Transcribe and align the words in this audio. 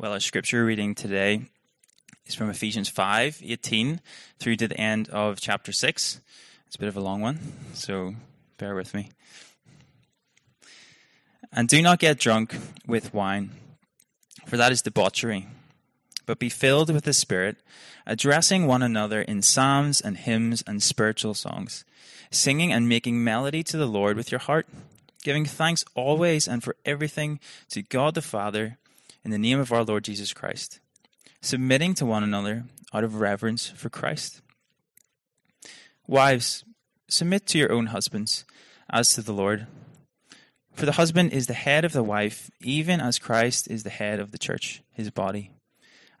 Well, 0.00 0.14
our 0.14 0.20
scripture 0.20 0.64
reading 0.64 0.94
today 0.94 1.42
is 2.24 2.34
from 2.34 2.48
Ephesians 2.48 2.88
5 2.88 3.42
18 3.44 4.00
through 4.38 4.56
to 4.56 4.66
the 4.66 4.80
end 4.80 5.10
of 5.10 5.42
chapter 5.42 5.72
6. 5.72 6.20
It's 6.66 6.76
a 6.76 6.78
bit 6.78 6.88
of 6.88 6.96
a 6.96 7.02
long 7.02 7.20
one, 7.20 7.38
so 7.74 8.14
bear 8.56 8.74
with 8.74 8.94
me. 8.94 9.10
And 11.52 11.68
do 11.68 11.82
not 11.82 11.98
get 11.98 12.18
drunk 12.18 12.56
with 12.86 13.12
wine, 13.12 13.50
for 14.46 14.56
that 14.56 14.72
is 14.72 14.80
debauchery, 14.80 15.48
but 16.24 16.38
be 16.38 16.48
filled 16.48 16.90
with 16.90 17.04
the 17.04 17.12
Spirit, 17.12 17.58
addressing 18.06 18.66
one 18.66 18.82
another 18.82 19.20
in 19.20 19.42
psalms 19.42 20.00
and 20.00 20.16
hymns 20.16 20.64
and 20.66 20.82
spiritual 20.82 21.34
songs, 21.34 21.84
singing 22.30 22.72
and 22.72 22.88
making 22.88 23.22
melody 23.22 23.62
to 23.64 23.76
the 23.76 23.84
Lord 23.84 24.16
with 24.16 24.32
your 24.32 24.40
heart, 24.40 24.66
giving 25.22 25.44
thanks 25.44 25.84
always 25.94 26.48
and 26.48 26.64
for 26.64 26.74
everything 26.86 27.38
to 27.68 27.82
God 27.82 28.14
the 28.14 28.22
Father 28.22 28.78
in 29.24 29.30
the 29.30 29.38
name 29.38 29.60
of 29.60 29.72
our 29.72 29.84
Lord 29.84 30.04
Jesus 30.04 30.32
Christ, 30.32 30.80
submitting 31.40 31.94
to 31.94 32.06
one 32.06 32.22
another 32.22 32.64
out 32.92 33.04
of 33.04 33.20
reverence 33.20 33.68
for 33.68 33.88
Christ. 33.88 34.40
Wives, 36.06 36.64
submit 37.08 37.46
to 37.46 37.58
your 37.58 37.72
own 37.72 37.86
husbands 37.86 38.44
as 38.90 39.10
to 39.14 39.22
the 39.22 39.32
Lord. 39.32 39.66
For 40.72 40.86
the 40.86 40.92
husband 40.92 41.32
is 41.32 41.46
the 41.46 41.54
head 41.54 41.84
of 41.84 41.92
the 41.92 42.02
wife, 42.02 42.50
even 42.60 43.00
as 43.00 43.18
Christ 43.18 43.70
is 43.70 43.82
the 43.82 43.90
head 43.90 44.18
of 44.18 44.32
the 44.32 44.38
church, 44.38 44.82
his 44.92 45.10
body, 45.10 45.50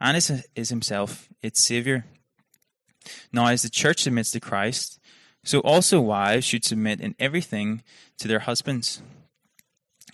and 0.00 0.16
is, 0.16 0.46
is 0.54 0.68
himself 0.68 1.28
its 1.42 1.62
Saviour. 1.62 2.04
Now, 3.32 3.46
as 3.46 3.62
the 3.62 3.70
church 3.70 4.02
submits 4.02 4.30
to 4.32 4.40
Christ, 4.40 4.98
so 5.44 5.60
also 5.60 6.00
wives 6.00 6.44
should 6.44 6.64
submit 6.64 7.00
in 7.00 7.14
everything 7.18 7.82
to 8.18 8.28
their 8.28 8.40
husbands. 8.40 9.02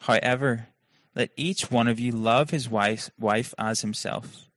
However, 0.00 0.68
let 1.14 1.30
each 1.36 1.70
one 1.70 1.88
of 1.88 1.98
you 1.98 2.12
love 2.12 2.50
his 2.50 2.68
wife, 2.68 3.10
wife 3.18 3.54
as 3.58 3.80
himself, 3.80 4.48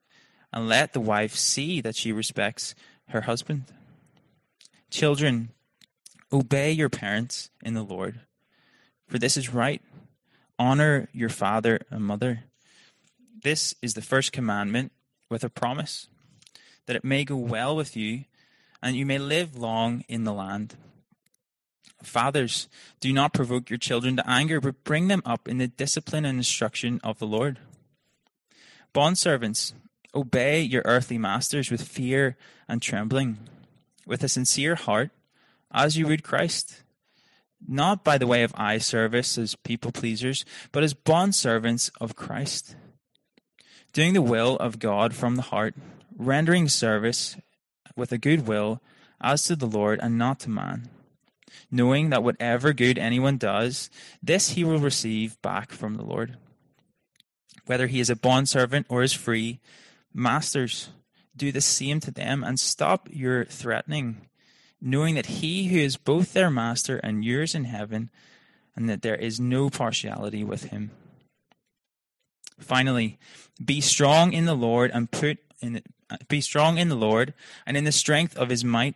and 0.52 0.68
let 0.68 0.94
the 0.94 1.00
wife 1.00 1.36
see 1.36 1.82
that 1.82 1.96
she 1.96 2.12
respects 2.12 2.76
her 3.10 3.22
husband. 3.22 3.66
Children, 4.90 5.50
obey 6.32 6.72
your 6.72 6.90
parents 6.90 7.50
in 7.64 7.74
the 7.74 7.84
Lord, 7.84 8.22
for 9.08 9.18
this 9.18 9.38
is 9.38 9.54
right. 9.54 9.82
Honor 10.58 11.08
your 11.14 11.30
father 11.30 11.80
and 11.90 12.04
mother. 12.04 12.44
This 13.42 13.74
is 13.82 13.94
the 13.94 14.02
first 14.02 14.34
commandment 14.34 14.92
with 15.30 15.44
a 15.44 15.50
promise 15.50 16.08
that 16.86 16.96
it 16.96 17.06
may 17.06 17.24
go 17.24 17.38
well 17.38 17.76
with 17.76 17.96
you 17.96 18.26
and 18.82 18.96
you 18.96 19.06
may 19.06 19.18
live 19.18 19.56
long 19.56 20.04
in 20.10 20.24
the 20.24 20.34
land. 20.34 20.76
Fathers, 22.04 22.70
do 23.00 23.12
not 23.12 23.34
provoke 23.34 23.70
your 23.70 23.78
children 23.78 24.16
to 24.16 24.30
anger, 24.30 24.62
but 24.62 24.84
bring 24.84 25.08
them 25.08 25.22
up 25.26 25.48
in 25.48 25.58
the 25.58 25.68
discipline 25.68 26.26
and 26.26 26.38
instruction 26.38 27.00
of 27.04 27.20
the 27.20 27.28
Lord. 27.28 27.60
Bondservants, 28.94 29.74
obey 30.16 30.62
your 30.62 30.82
earthly 30.86 31.18
masters 31.18 31.70
with 31.70 31.88
fear 31.88 32.38
and 32.68 32.82
trembling, 32.82 33.38
with 34.06 34.24
a 34.24 34.30
sincere 34.30 34.76
heart, 34.76 35.12
as 35.72 35.98
you 35.98 36.08
would 36.08 36.24
Christ, 36.24 36.84
not 37.68 38.04
by 38.04 38.18
the 38.18 38.28
way 38.28 38.44
of 38.44 38.54
eye 38.56 38.78
service 38.78 39.38
as 39.38 39.56
people 39.56 39.92
pleasers, 39.92 40.46
but 40.72 40.84
as 40.84 40.94
bondservants 40.94 41.92
of 42.00 42.16
Christ, 42.16 42.76
doing 43.92 44.14
the 44.14 44.22
will 44.22 44.56
of 44.56 44.80
God 44.80 45.14
from 45.14 45.36
the 45.36 45.44
heart, 45.44 45.76
rendering 46.18 46.70
service 46.70 47.36
with 47.96 48.12
a 48.12 48.18
good 48.18 48.48
will 48.48 48.82
as 49.22 49.44
to 49.44 49.56
the 49.56 49.68
Lord 49.68 50.00
and 50.02 50.18
not 50.18 50.40
to 50.40 50.50
man 50.50 50.90
knowing 51.72 52.10
that 52.10 52.24
whatever 52.24 52.74
good 52.74 52.98
anyone 52.98 53.38
does, 53.38 53.90
this 54.22 54.50
he 54.50 54.64
will 54.64 54.80
receive 54.80 55.42
back 55.42 55.72
from 55.72 55.96
the 55.96 56.04
Lord. 56.04 56.38
Whether 57.66 57.88
he 57.88 58.00
is 58.00 58.10
a 58.10 58.16
bondservant 58.16 58.88
or 58.90 59.04
is 59.04 59.14
free, 59.14 59.60
masters, 60.14 60.90
do 61.36 61.52
the 61.52 61.62
same 61.62 62.00
to 62.02 62.12
them 62.12 62.44
and 62.44 62.60
stop 62.60 63.08
your 63.12 63.46
threatening, 63.46 64.28
knowing 64.82 65.16
that 65.16 65.28
he 65.28 65.68
who 65.68 65.78
is 65.78 65.98
both 65.98 66.34
their 66.34 66.50
master 66.50 66.98
and 66.98 67.24
yours 67.24 67.56
in 67.56 67.66
heaven, 67.66 68.10
and 68.76 68.90
that 68.90 69.02
there 69.02 69.16
is 69.16 69.40
no 69.40 69.70
partiality 69.70 70.44
with 70.44 70.66
him. 70.66 70.92
Finally, 72.60 73.18
be 73.64 73.82
strong 73.82 74.34
in 74.34 74.46
the 74.46 74.56
Lord 74.56 74.92
and 74.94 75.12
put 75.12 75.38
in 75.62 75.82
be 76.28 76.42
strong 76.42 76.78
in 76.78 76.90
the 76.90 76.96
Lord 76.96 77.34
and 77.66 77.78
in 77.78 77.84
the 77.84 77.92
strength 77.92 78.36
of 78.38 78.50
his 78.50 78.64
might 78.64 78.96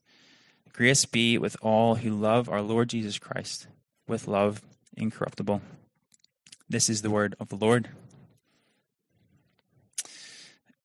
Grace 0.73 1.05
be 1.05 1.37
with 1.37 1.57
all 1.61 1.95
who 1.95 2.11
love 2.11 2.47
our 2.47 2.61
Lord 2.61 2.89
Jesus 2.89 3.19
Christ 3.19 3.67
with 4.07 4.27
love 4.27 4.61
incorruptible. 4.95 5.61
This 6.69 6.89
is 6.89 7.01
the 7.01 7.09
word 7.09 7.35
of 7.39 7.49
the 7.49 7.57
Lord. 7.57 7.89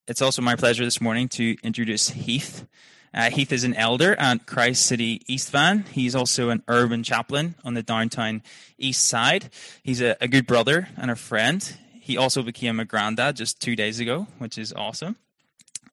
It's 0.09 0.21
also 0.21 0.43
my 0.43 0.57
pleasure 0.57 0.85
this 0.85 1.01
morning 1.01 1.29
to 1.31 1.57
introduce 1.63 2.11
Heath. 2.11 2.67
Uh, 3.15 3.31
Heath 3.31 3.53
is 3.53 3.65
an 3.65 3.75
elder 3.75 4.15
at 4.19 4.47
Christ 4.47 4.85
City 4.85 5.23
East 5.27 5.51
Van. 5.51 5.85
He's 5.93 6.15
also 6.15 6.51
an 6.51 6.63
urban 6.69 7.03
chaplain 7.03 7.55
on 7.65 7.75
the 7.75 7.83
downtown 7.83 8.43
east 8.79 9.07
side. 9.07 9.51
He's 9.83 10.01
a, 10.01 10.17
a 10.21 10.29
good 10.29 10.47
brother 10.47 10.89
and 10.97 11.11
a 11.11 11.17
friend. 11.17 11.77
He 12.01 12.17
also 12.17 12.43
became 12.43 12.79
a 12.79 12.85
granddad 12.85 13.37
just 13.37 13.61
two 13.61 13.75
days 13.75 14.01
ago, 14.01 14.27
which 14.39 14.59
is 14.59 14.73
awesome. 14.73 15.17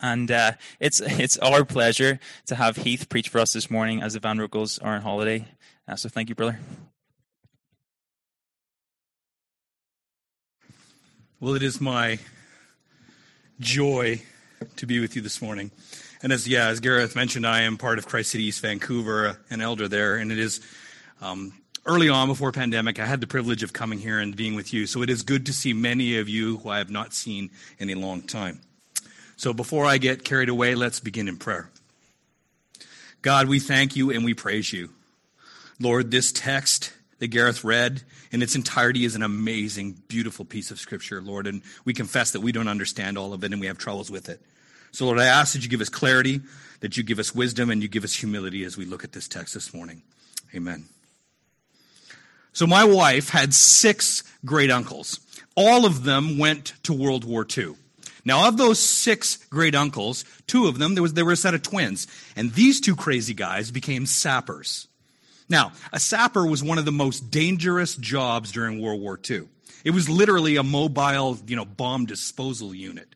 And 0.04 0.30
uh, 0.30 0.52
it's 0.82 1.00
it's 1.04 1.38
our 1.38 1.66
pleasure 1.66 2.20
to 2.46 2.56
have 2.56 2.76
Heath 2.76 3.08
preach 3.10 3.30
for 3.30 3.40
us 3.40 3.54
this 3.54 3.72
morning 3.72 4.04
as 4.04 4.14
the 4.14 4.20
Van 4.20 4.40
are 4.40 4.50
on 4.84 5.02
holiday. 5.02 5.48
Uh, 5.88 5.96
so 5.96 6.10
thank 6.10 6.30
you, 6.30 6.36
brother. 6.36 6.60
Well, 11.40 11.56
it 11.56 11.64
is 11.64 11.82
my 11.82 12.20
joy 13.60 14.22
to 14.78 14.86
be 14.86 15.00
with 15.00 15.16
you 15.16 15.22
this 15.22 15.42
morning. 15.42 15.72
And 16.22 16.32
as 16.32 16.48
yeah, 16.48 16.68
as 16.68 16.80
Gareth 16.80 17.16
mentioned, 17.16 17.48
I 17.48 17.62
am 17.62 17.78
part 17.78 17.98
of 17.98 18.06
Christ 18.06 18.32
City 18.32 18.46
East 18.46 18.62
Vancouver, 18.62 19.38
an 19.50 19.62
elder 19.62 19.88
there, 19.88 20.16
and 20.16 20.32
it 20.32 20.40
is 20.40 20.62
um, 21.22 21.54
early 21.86 22.08
on 22.08 22.30
before 22.30 22.54
pandemic. 22.54 22.98
I 22.98 23.06
had 23.06 23.20
the 23.20 23.28
privilege 23.28 23.62
of 23.62 23.74
coming 23.74 24.00
here 24.00 24.20
and 24.20 24.36
being 24.36 24.56
with 24.56 24.74
you, 24.74 24.86
so 24.86 25.02
it 25.02 25.10
is 25.10 25.22
good 25.22 25.46
to 25.48 25.54
see 25.54 25.74
many 25.74 26.18
of 26.18 26.30
you 26.30 26.58
who 26.58 26.70
I 26.70 26.78
have 26.78 26.90
not 26.90 27.14
seen 27.14 27.52
in 27.78 27.90
a 27.90 27.96
long 27.96 28.22
time. 28.22 28.62
So 29.36 29.54
before 29.54 29.86
I 29.86 29.98
get 29.98 30.24
carried 30.24 30.50
away, 30.50 30.76
let's 30.76 31.00
begin 31.00 31.28
in 31.28 31.38
prayer. 31.38 31.70
God, 33.22 33.48
we 33.48 33.60
thank 33.60 33.96
you 33.96 34.12
and 34.12 34.26
we 34.26 34.34
praise 34.34 34.72
you. 34.74 34.90
Lord, 35.80 36.12
this 36.12 36.32
text 36.32 36.94
that 37.20 37.28
Gareth 37.28 37.64
read 37.64 38.02
in 38.32 38.42
its 38.42 38.56
entirety 38.56 39.06
is 39.06 39.16
an 39.16 39.24
amazing, 39.24 40.02
beautiful 40.08 40.44
piece 40.44 40.72
of 40.72 40.80
scripture, 40.80 41.22
Lord, 41.22 41.48
and 41.48 41.62
we 41.86 41.94
confess 41.94 42.32
that 42.32 42.42
we 42.42 42.52
don't 42.52 42.68
understand 42.68 43.18
all 43.18 43.34
of 43.34 43.44
it 43.44 43.52
and 43.52 43.62
we 43.62 43.68
have 43.68 43.78
troubles 43.78 44.12
with 44.12 44.28
it. 44.28 44.42
So, 44.92 45.06
Lord, 45.06 45.20
I 45.20 45.26
ask 45.26 45.54
that 45.54 45.64
you 45.64 45.70
give 45.70 45.82
us 45.82 45.90
clarity, 45.90 46.42
that 46.82 46.98
you 46.98 47.04
give 47.04 47.18
us 47.18 47.34
wisdom, 47.34 47.70
and 47.70 47.82
you 47.82 47.88
give 47.88 48.04
us 48.04 48.14
humility 48.14 48.64
as 48.64 48.78
we 48.78 48.86
look 48.86 49.04
at 49.04 49.14
this 49.14 49.28
text 49.28 49.54
this 49.54 49.74
morning. 49.74 50.04
Amen. 50.54 50.86
So, 52.52 52.68
my 52.68 52.84
wife 52.84 53.30
had 53.30 53.54
six 53.54 54.24
great 54.46 54.70
uncles. 54.70 55.20
All 55.56 55.86
of 55.86 56.04
them 56.04 56.38
went 56.38 56.74
to 56.84 56.94
World 56.94 57.24
War 57.24 57.48
II. 57.58 57.76
Now, 58.26 58.48
of 58.48 58.58
those 58.58 58.80
six 58.80 59.38
great 59.50 59.76
uncles, 59.76 60.24
two 60.48 60.68
of 60.68 60.80
them, 60.80 60.96
there, 60.96 61.04
was, 61.04 61.14
there 61.14 61.26
were 61.26 61.34
a 61.34 61.38
set 61.38 61.54
of 61.54 61.62
twins. 61.62 62.08
And 62.36 62.54
these 62.54 62.80
two 62.80 62.96
crazy 62.96 63.34
guys 63.34 63.70
became 63.72 64.06
sappers. 64.06 64.88
Now, 65.50 65.74
a 65.92 66.00
sapper 66.00 66.46
was 66.46 66.64
one 66.64 66.78
of 66.78 66.86
the 66.86 66.92
most 66.92 67.32
dangerous 67.32 67.96
jobs 67.96 68.52
during 68.52 68.82
World 68.82 69.02
War 69.02 69.20
II. 69.30 69.48
It 69.84 69.92
was 69.92 70.10
literally 70.10 70.56
a 70.56 70.64
mobile, 70.64 71.38
you 71.46 71.56
know, 71.56 71.66
bomb 71.66 72.06
disposal 72.06 72.74
unit. 72.74 73.10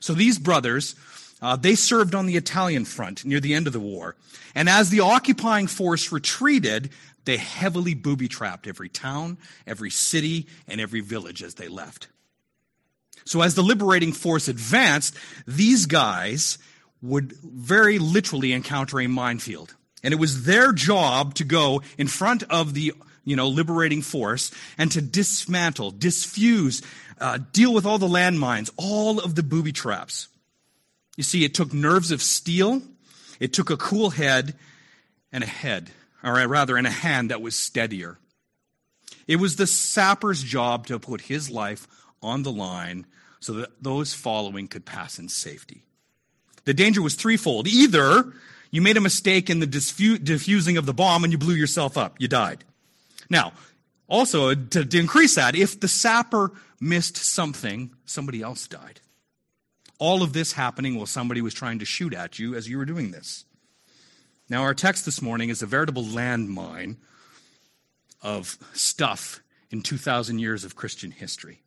So 0.00 0.12
these 0.12 0.38
brothers, 0.38 0.94
uh, 1.40 1.56
they 1.56 1.74
served 1.74 2.14
on 2.14 2.26
the 2.26 2.36
Italian 2.36 2.84
front 2.84 3.24
near 3.24 3.40
the 3.40 3.54
end 3.54 3.66
of 3.66 3.72
the 3.72 3.80
war. 3.80 4.14
And 4.54 4.68
as 4.68 4.90
the 4.90 5.00
occupying 5.00 5.66
force 5.66 6.12
retreated, 6.12 6.90
they 7.24 7.38
heavily 7.38 7.94
booby 7.94 8.28
trapped 8.28 8.66
every 8.66 8.90
town, 8.90 9.38
every 9.66 9.90
city, 9.90 10.46
and 10.68 10.80
every 10.80 11.00
village 11.00 11.42
as 11.42 11.54
they 11.54 11.68
left. 11.68 12.08
So 13.24 13.40
as 13.40 13.54
the 13.54 13.62
liberating 13.62 14.12
force 14.12 14.48
advanced, 14.48 15.16
these 15.46 15.86
guys 15.86 16.58
would 17.00 17.32
very 17.42 17.98
literally 17.98 18.52
encounter 18.52 19.00
a 19.00 19.06
minefield. 19.06 19.74
And 20.02 20.12
it 20.12 20.18
was 20.18 20.44
their 20.44 20.72
job 20.72 21.34
to 21.34 21.44
go 21.44 21.82
in 21.96 22.08
front 22.08 22.42
of 22.44 22.74
the 22.74 22.92
you 23.24 23.36
know, 23.36 23.48
liberating 23.48 24.02
force 24.02 24.50
and 24.76 24.92
to 24.92 25.00
dismantle, 25.00 25.92
disfuse, 25.92 26.82
uh, 27.20 27.38
deal 27.52 27.72
with 27.72 27.86
all 27.86 27.98
the 27.98 28.06
landmines, 28.06 28.70
all 28.76 29.18
of 29.18 29.34
the 29.34 29.42
booby 29.42 29.72
traps. 29.72 30.28
You 31.16 31.24
see, 31.24 31.44
it 31.44 31.54
took 31.54 31.72
nerves 31.72 32.10
of 32.10 32.22
steel, 32.22 32.82
it 33.40 33.52
took 33.52 33.70
a 33.70 33.76
cool 33.76 34.10
head 34.10 34.54
and 35.32 35.42
a 35.42 35.48
head, 35.48 35.90
or 36.22 36.34
rather, 36.46 36.76
and 36.76 36.86
a 36.86 36.90
hand 36.90 37.30
that 37.30 37.40
was 37.40 37.56
steadier. 37.56 38.18
It 39.26 39.36
was 39.36 39.56
the 39.56 39.66
sapper's 39.66 40.42
job 40.42 40.86
to 40.88 40.98
put 40.98 41.22
his 41.22 41.50
life 41.50 41.88
on 42.22 42.42
the 42.42 42.52
line 42.52 43.06
so 43.44 43.52
that 43.52 43.82
those 43.82 44.14
following 44.14 44.66
could 44.66 44.86
pass 44.86 45.18
in 45.18 45.28
safety. 45.28 45.82
The 46.64 46.72
danger 46.72 47.02
was 47.02 47.14
threefold. 47.14 47.68
Either 47.68 48.32
you 48.70 48.80
made 48.80 48.96
a 48.96 49.02
mistake 49.02 49.50
in 49.50 49.60
the 49.60 49.66
diffusing 49.66 50.78
of 50.78 50.86
the 50.86 50.94
bomb 50.94 51.24
and 51.24 51.32
you 51.32 51.38
blew 51.38 51.52
yourself 51.52 51.98
up, 51.98 52.16
you 52.18 52.26
died. 52.26 52.64
Now, 53.28 53.52
also, 54.08 54.54
to, 54.54 54.86
to 54.86 54.98
increase 54.98 55.34
that, 55.34 55.54
if 55.54 55.78
the 55.78 55.88
sapper 55.88 56.52
missed 56.80 57.18
something, 57.18 57.90
somebody 58.06 58.40
else 58.40 58.66
died. 58.66 59.00
All 59.98 60.22
of 60.22 60.32
this 60.32 60.52
happening 60.52 60.96
while 60.96 61.04
somebody 61.04 61.42
was 61.42 61.52
trying 61.52 61.80
to 61.80 61.84
shoot 61.84 62.14
at 62.14 62.38
you 62.38 62.54
as 62.54 62.66
you 62.66 62.78
were 62.78 62.86
doing 62.86 63.10
this. 63.10 63.44
Now, 64.48 64.62
our 64.62 64.74
text 64.74 65.04
this 65.04 65.20
morning 65.20 65.50
is 65.50 65.60
a 65.60 65.66
veritable 65.66 66.02
landmine 66.02 66.96
of 68.22 68.56
stuff 68.72 69.42
in 69.70 69.82
2,000 69.82 70.38
years 70.38 70.64
of 70.64 70.76
Christian 70.76 71.10
history. 71.10 71.60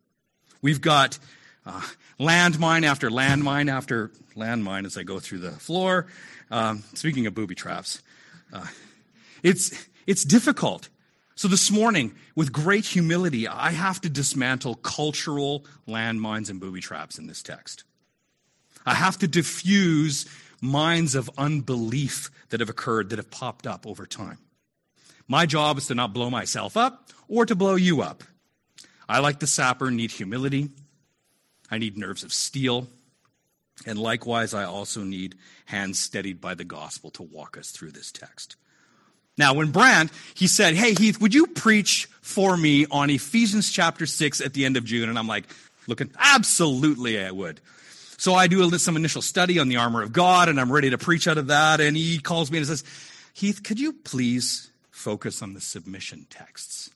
We've 0.59 0.81
got 0.81 1.19
uh, 1.67 1.81
landmine 2.19 2.83
after 2.83 3.09
landmine 3.09 3.71
after 3.71 4.11
landmine 4.35 4.85
as 4.85 4.97
I 4.97 5.03
go 5.03 5.19
through 5.19 5.39
the 5.39 5.51
floor. 5.51 6.07
Um, 6.49 6.83
speaking 6.93 7.27
of 7.27 7.35
booby 7.35 7.55
traps, 7.55 8.01
uh, 8.51 8.65
it's, 9.43 9.87
it's 10.07 10.23
difficult 10.23 10.89
so 11.37 11.47
this 11.47 11.69
morning, 11.69 12.15
with 12.35 12.51
great 12.51 12.83
humility, 12.83 13.47
I 13.47 13.69
have 13.69 14.01
to 14.01 14.09
dismantle 14.09 14.73
cultural 14.73 15.65
landmines 15.87 16.49
and 16.49 16.59
booby 16.59 16.81
traps 16.81 17.19
in 17.19 17.27
this 17.27 17.43
text. 17.43 17.83
I 18.87 18.95
have 18.95 19.19
to 19.19 19.27
diffuse 19.27 20.25
minds 20.63 21.13
of 21.13 21.29
unbelief 21.37 22.31
that 22.49 22.59
have 22.59 22.71
occurred, 22.71 23.11
that 23.11 23.19
have 23.19 23.29
popped 23.29 23.67
up 23.67 23.85
over 23.85 24.07
time. 24.07 24.39
My 25.27 25.45
job 25.45 25.77
is 25.77 25.85
to 25.87 25.95
not 25.95 26.11
blow 26.11 26.31
myself 26.31 26.75
up 26.75 27.11
or 27.27 27.45
to 27.45 27.53
blow 27.53 27.75
you 27.75 28.01
up. 28.01 28.23
I, 29.07 29.19
like 29.19 29.37
the 29.37 29.45
sapper, 29.45 29.91
need 29.91 30.09
humility. 30.09 30.71
I 31.69 31.77
need 31.77 31.97
nerves 31.97 32.23
of 32.23 32.33
steel. 32.33 32.87
And 33.85 33.99
likewise, 33.99 34.53
I 34.53 34.63
also 34.63 35.03
need 35.03 35.35
hands 35.65 35.99
steadied 35.99 36.41
by 36.41 36.55
the 36.55 36.63
gospel 36.63 37.11
to 37.11 37.23
walk 37.23 37.57
us 37.57 37.71
through 37.71 37.91
this 37.91 38.11
text. 38.11 38.55
Now, 39.37 39.53
when 39.53 39.71
Brand, 39.71 40.09
he 40.33 40.47
said, 40.47 40.75
Hey, 40.75 40.93
Heath, 40.93 41.21
would 41.21 41.33
you 41.33 41.45
preach 41.45 42.07
for 42.21 42.57
me 42.57 42.87
on 42.89 43.09
Ephesians 43.09 43.71
chapter 43.71 44.05
6 44.05 44.41
at 44.41 44.53
the 44.53 44.65
end 44.65 44.77
of 44.77 44.83
June? 44.83 45.09
And 45.09 45.19
I'm 45.19 45.27
like, 45.27 45.45
looking, 45.85 46.11
absolutely, 46.17 47.23
I 47.23 47.31
would. 47.31 47.61
So 48.17 48.33
I 48.33 48.47
do 48.47 48.67
some 48.79 48.95
initial 48.95 49.21
study 49.21 49.59
on 49.59 49.69
the 49.69 49.77
armor 49.77 50.01
of 50.01 50.11
God, 50.11 50.49
and 50.49 50.59
I'm 50.59 50.71
ready 50.71 50.89
to 50.89 50.97
preach 50.97 51.27
out 51.27 51.37
of 51.37 51.47
that. 51.47 51.79
And 51.79 51.95
he 51.95 52.17
calls 52.17 52.49
me 52.49 52.57
and 52.57 52.65
says, 52.65 52.83
Heath, 53.33 53.61
could 53.63 53.79
you 53.79 53.93
please 53.93 54.71
focus 54.89 55.43
on 55.43 55.53
the 55.53 55.61
submission 55.61 56.25
texts? 56.29 56.89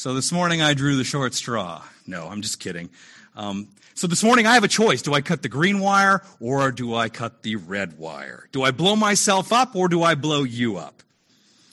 So 0.00 0.14
this 0.14 0.32
morning 0.32 0.62
I 0.62 0.72
drew 0.72 0.96
the 0.96 1.04
short 1.04 1.34
straw. 1.34 1.82
No, 2.06 2.26
I'm 2.26 2.40
just 2.40 2.58
kidding. 2.58 2.88
Um, 3.36 3.68
so 3.92 4.06
this 4.06 4.24
morning 4.24 4.46
I 4.46 4.54
have 4.54 4.64
a 4.64 4.68
choice. 4.68 5.02
Do 5.02 5.12
I 5.12 5.20
cut 5.20 5.42
the 5.42 5.50
green 5.50 5.78
wire 5.78 6.22
or 6.40 6.72
do 6.72 6.94
I 6.94 7.10
cut 7.10 7.42
the 7.42 7.56
red 7.56 7.98
wire? 7.98 8.48
Do 8.50 8.62
I 8.62 8.70
blow 8.70 8.96
myself 8.96 9.52
up 9.52 9.76
or 9.76 9.90
do 9.90 10.02
I 10.02 10.14
blow 10.14 10.42
you 10.42 10.78
up? 10.78 11.02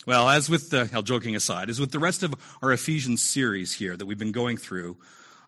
Well, 0.06 0.28
as 0.28 0.50
with 0.50 0.72
the, 0.72 0.88
hell, 0.88 1.04
joking 1.04 1.38
aside, 1.38 1.70
as 1.70 1.80
with 1.80 1.94
the 1.94 2.00
rest 2.00 2.22
of 2.22 2.36
our 2.62 2.74
Ephesians 2.74 3.22
series 3.22 3.72
here 3.72 3.96
that 3.96 4.06
we've 4.06 4.20
been 4.20 4.34
going 4.34 4.58
through, 4.58 4.98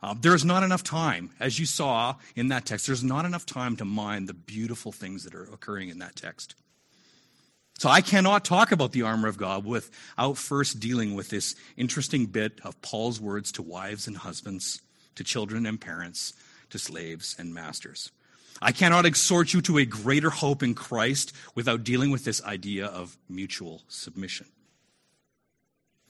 um, 0.02 0.20
there 0.22 0.34
is 0.34 0.46
not 0.46 0.64
enough 0.64 0.82
time, 0.82 1.32
as 1.38 1.60
you 1.60 1.66
saw 1.66 2.16
in 2.38 2.48
that 2.48 2.66
text, 2.66 2.88
there's 2.88 3.04
not 3.04 3.26
enough 3.26 3.46
time 3.46 3.76
to 3.76 3.84
mine 3.84 4.26
the 4.26 4.34
beautiful 4.34 4.94
things 4.94 5.26
that 5.26 5.36
are 5.36 5.44
occurring 5.52 5.90
in 5.90 6.00
that 6.00 6.16
text. 6.16 6.56
So 7.80 7.88
I 7.88 8.02
cannot 8.02 8.44
talk 8.44 8.74
about 8.74 8.92
the 8.92 9.04
armor 9.04 9.30
of 9.30 9.38
God 9.38 9.64
without 9.64 10.38
first 10.38 10.82
dealing 10.82 11.16
with 11.16 11.30
this 11.30 11.56
interesting 11.78 12.26
bit 12.26 12.60
of 12.66 12.82
Paul's 12.82 13.22
words 13.22 13.54
to 13.54 13.62
wives 13.62 14.06
and 14.06 14.18
husbands, 14.18 14.82
to 15.16 15.24
children 15.24 15.66
and 15.66 15.80
parents, 15.80 16.34
to 16.72 16.78
slaves 16.78 17.38
and 17.40 17.54
masters. 17.54 18.12
I 18.62 18.74
cannot 18.74 19.06
exhort 19.06 19.54
you 19.54 19.62
to 19.62 19.78
a 19.78 19.86
greater 19.86 20.30
hope 20.30 20.62
in 20.62 20.76
Christ 20.76 21.32
without 21.56 21.86
dealing 21.86 22.12
with 22.12 22.26
this 22.26 22.44
idea 22.44 22.86
of 22.86 23.18
mutual 23.30 23.84
submission. 23.88 24.48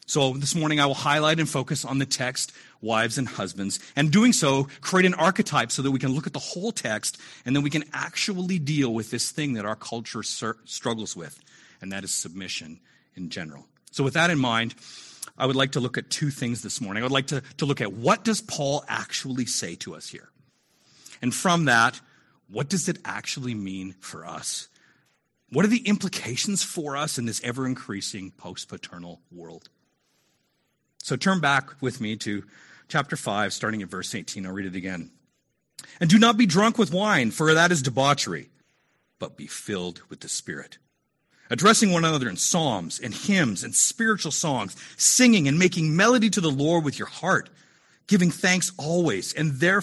So 0.07 0.33
this 0.33 0.55
morning 0.55 0.79
I 0.79 0.87
will 0.87 0.95
highlight 0.95 1.39
and 1.39 1.47
focus 1.47 1.85
on 1.85 1.99
the 1.99 2.05
text, 2.07 2.51
wives 2.81 3.19
and 3.19 3.27
husbands, 3.27 3.79
and 3.95 4.11
doing 4.11 4.33
so, 4.33 4.63
create 4.81 5.05
an 5.05 5.13
archetype 5.13 5.71
so 5.71 5.83
that 5.83 5.91
we 5.91 5.99
can 5.99 6.15
look 6.15 6.25
at 6.25 6.33
the 6.33 6.39
whole 6.39 6.71
text 6.71 7.19
and 7.45 7.55
then 7.55 7.61
we 7.61 7.69
can 7.69 7.83
actually 7.93 8.57
deal 8.57 8.91
with 8.91 9.11
this 9.11 9.29
thing 9.29 9.53
that 9.53 9.65
our 9.65 9.75
culture 9.75 10.23
struggles 10.23 11.15
with, 11.15 11.39
and 11.81 11.91
that 11.91 12.03
is 12.03 12.11
submission 12.13 12.79
in 13.15 13.29
general. 13.29 13.65
So, 13.91 14.03
with 14.03 14.13
that 14.13 14.29
in 14.29 14.39
mind, 14.39 14.75
I 15.37 15.45
would 15.45 15.55
like 15.55 15.71
to 15.73 15.79
look 15.79 15.97
at 15.97 16.09
two 16.09 16.29
things 16.29 16.61
this 16.61 16.81
morning. 16.81 17.01
I 17.01 17.05
would 17.05 17.11
like 17.11 17.27
to, 17.27 17.41
to 17.57 17.65
look 17.65 17.81
at 17.81 17.93
what 17.93 18.23
does 18.23 18.41
Paul 18.41 18.83
actually 18.87 19.45
say 19.45 19.75
to 19.75 19.95
us 19.95 20.09
here? 20.09 20.29
And 21.21 21.33
from 21.33 21.65
that, 21.65 21.99
what 22.49 22.69
does 22.69 22.89
it 22.89 22.97
actually 23.05 23.53
mean 23.53 23.95
for 23.99 24.25
us? 24.25 24.67
What 25.51 25.65
are 25.65 25.69
the 25.69 25.87
implications 25.87 26.63
for 26.63 26.95
us 26.95 27.17
in 27.17 27.25
this 27.25 27.41
ever 27.43 27.65
increasing 27.65 28.31
post 28.31 28.67
paternal 28.67 29.21
world? 29.31 29.69
So 31.01 31.15
turn 31.15 31.39
back 31.39 31.81
with 31.81 32.01
me 32.01 32.15
to 32.17 32.43
chapter 32.87 33.15
5, 33.15 33.53
starting 33.53 33.81
at 33.81 33.89
verse 33.89 34.13
18. 34.13 34.45
I'll 34.45 34.51
read 34.51 34.65
it 34.65 34.75
again. 34.75 35.11
And 35.99 36.09
do 36.09 36.19
not 36.19 36.37
be 36.37 36.45
drunk 36.45 36.77
with 36.77 36.93
wine, 36.93 37.31
for 37.31 37.53
that 37.53 37.71
is 37.71 37.81
debauchery, 37.81 38.49
but 39.17 39.37
be 39.37 39.47
filled 39.47 40.01
with 40.09 40.19
the 40.19 40.29
Spirit. 40.29 40.77
Addressing 41.49 41.91
one 41.91 42.05
another 42.05 42.29
in 42.29 42.37
psalms 42.37 42.99
and 42.99 43.13
hymns 43.13 43.63
and 43.63 43.73
spiritual 43.73 44.31
songs, 44.31 44.75
singing 44.97 45.47
and 45.47 45.57
making 45.57 45.95
melody 45.95 46.29
to 46.29 46.41
the 46.41 46.51
Lord 46.51 46.83
with 46.83 46.99
your 46.99 47.07
heart, 47.07 47.49
giving 48.07 48.29
thanks 48.29 48.71
always 48.77 49.33
and 49.33 49.53
there 49.53 49.81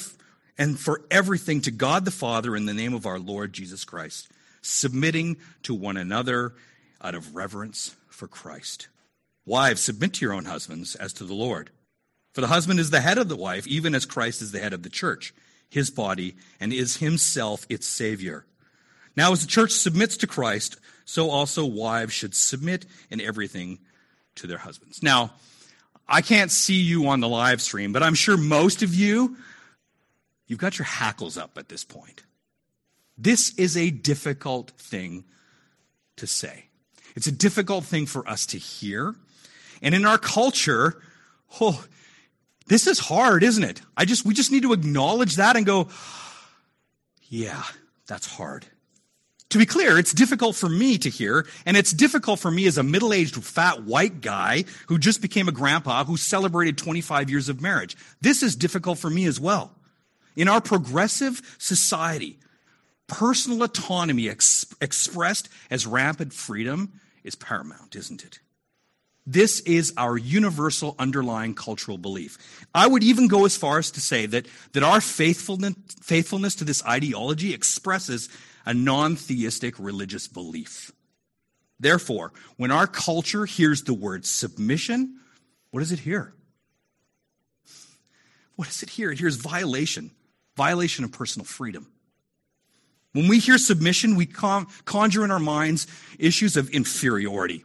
and 0.58 0.78
for 0.78 1.02
everything 1.10 1.60
to 1.62 1.70
God 1.70 2.04
the 2.04 2.10
Father 2.10 2.56
in 2.56 2.66
the 2.66 2.74
name 2.74 2.94
of 2.94 3.06
our 3.06 3.18
Lord 3.18 3.52
Jesus 3.52 3.84
Christ, 3.84 4.28
submitting 4.62 5.36
to 5.64 5.74
one 5.74 5.96
another 5.96 6.54
out 7.02 7.14
of 7.14 7.34
reverence 7.34 7.94
for 8.08 8.26
Christ. 8.26 8.88
Wives, 9.44 9.80
submit 9.80 10.14
to 10.14 10.24
your 10.24 10.34
own 10.34 10.46
husbands 10.46 10.94
as 10.94 11.12
to 11.14 11.24
the 11.24 11.34
Lord. 11.34 11.70
For 12.32 12.40
the 12.40 12.48
husband 12.48 12.80
is 12.80 12.90
the 12.90 13.00
head 13.00 13.18
of 13.18 13.28
the 13.28 13.36
wife, 13.36 13.66
even 13.66 13.94
as 13.94 14.04
Christ 14.06 14.42
is 14.42 14.52
the 14.52 14.60
head 14.60 14.72
of 14.72 14.82
the 14.82 14.90
church, 14.90 15.34
his 15.68 15.90
body, 15.90 16.36
and 16.60 16.72
is 16.72 16.98
himself 16.98 17.66
its 17.68 17.86
Savior. 17.86 18.44
Now, 19.16 19.32
as 19.32 19.40
the 19.40 19.46
church 19.46 19.72
submits 19.72 20.16
to 20.18 20.26
Christ, 20.26 20.76
so 21.06 21.30
also 21.30 21.64
wives 21.64 22.12
should 22.12 22.34
submit 22.34 22.84
in 23.10 23.22
everything 23.22 23.78
to 24.34 24.46
their 24.46 24.58
husbands. 24.58 25.02
Now, 25.02 25.32
I 26.06 26.20
can't 26.20 26.50
see 26.50 26.82
you 26.82 27.08
on 27.08 27.20
the 27.20 27.28
live 27.28 27.62
stream, 27.62 27.92
but 27.92 28.02
I'm 28.02 28.14
sure 28.14 28.36
most 28.36 28.82
of 28.82 28.94
you, 28.94 29.36
you've 30.46 30.58
got 30.58 30.78
your 30.78 30.84
hackles 30.84 31.38
up 31.38 31.56
at 31.56 31.68
this 31.68 31.84
point. 31.84 32.22
This 33.16 33.54
is 33.54 33.76
a 33.76 33.90
difficult 33.90 34.72
thing 34.72 35.24
to 36.16 36.26
say. 36.26 36.66
It's 37.14 37.26
a 37.26 37.32
difficult 37.32 37.84
thing 37.84 38.06
for 38.06 38.28
us 38.28 38.44
to 38.46 38.58
hear. 38.58 39.14
And 39.80 39.94
in 39.94 40.04
our 40.04 40.18
culture, 40.18 41.00
oh, 41.60 41.84
this 42.66 42.86
is 42.86 42.98
hard, 42.98 43.42
isn't 43.42 43.64
it? 43.64 43.80
I 43.96 44.04
just 44.04 44.24
we 44.24 44.34
just 44.34 44.52
need 44.52 44.62
to 44.62 44.72
acknowledge 44.72 45.36
that 45.36 45.56
and 45.56 45.64
go, 45.64 45.88
yeah, 47.28 47.62
that's 48.06 48.26
hard. 48.26 48.66
To 49.56 49.58
be 49.58 49.64
clear, 49.64 49.96
it's 49.96 50.12
difficult 50.12 50.54
for 50.54 50.68
me 50.68 50.98
to 50.98 51.08
hear, 51.08 51.46
and 51.64 51.78
it's 51.78 51.94
difficult 51.94 52.40
for 52.40 52.50
me 52.50 52.66
as 52.66 52.76
a 52.76 52.82
middle 52.82 53.14
aged 53.14 53.42
fat 53.42 53.84
white 53.84 54.20
guy 54.20 54.66
who 54.88 54.98
just 54.98 55.22
became 55.22 55.48
a 55.48 55.52
grandpa 55.52 56.04
who 56.04 56.18
celebrated 56.18 56.76
25 56.76 57.30
years 57.30 57.48
of 57.48 57.62
marriage. 57.62 57.96
This 58.20 58.42
is 58.42 58.54
difficult 58.54 58.98
for 58.98 59.08
me 59.08 59.24
as 59.24 59.40
well. 59.40 59.70
In 60.36 60.46
our 60.46 60.60
progressive 60.60 61.56
society, 61.56 62.38
personal 63.06 63.62
autonomy 63.62 64.28
ex- 64.28 64.66
expressed 64.82 65.48
as 65.70 65.86
rampant 65.86 66.34
freedom 66.34 67.00
is 67.24 67.34
paramount, 67.34 67.96
isn't 67.96 68.26
it? 68.26 68.40
This 69.26 69.60
is 69.60 69.94
our 69.96 70.18
universal 70.18 70.94
underlying 70.98 71.54
cultural 71.54 71.96
belief. 71.96 72.36
I 72.74 72.86
would 72.86 73.02
even 73.02 73.26
go 73.26 73.46
as 73.46 73.56
far 73.56 73.78
as 73.78 73.90
to 73.92 74.02
say 74.02 74.26
that, 74.26 74.48
that 74.74 74.82
our 74.82 75.00
faithfulness, 75.00 75.76
faithfulness 76.02 76.56
to 76.56 76.64
this 76.64 76.84
ideology 76.84 77.54
expresses 77.54 78.28
a 78.66 78.74
non 78.74 79.16
theistic 79.16 79.78
religious 79.78 80.28
belief. 80.28 80.92
Therefore, 81.78 82.32
when 82.56 82.70
our 82.70 82.86
culture 82.86 83.44
hears 83.46 83.82
the 83.82 83.94
word 83.94 84.26
submission, 84.26 85.20
what 85.70 85.80
does 85.80 85.92
it 85.92 86.00
hear? 86.00 86.34
What 88.56 88.68
does 88.68 88.82
it 88.82 88.90
hear? 88.90 89.12
It 89.12 89.18
hears 89.18 89.36
violation, 89.36 90.10
violation 90.56 91.04
of 91.04 91.12
personal 91.12 91.44
freedom. 91.44 91.86
When 93.12 93.28
we 93.28 93.38
hear 93.38 93.56
submission, 93.58 94.16
we 94.16 94.26
conjure 94.26 95.24
in 95.24 95.30
our 95.30 95.38
minds 95.38 95.86
issues 96.18 96.56
of 96.56 96.68
inferiority, 96.70 97.64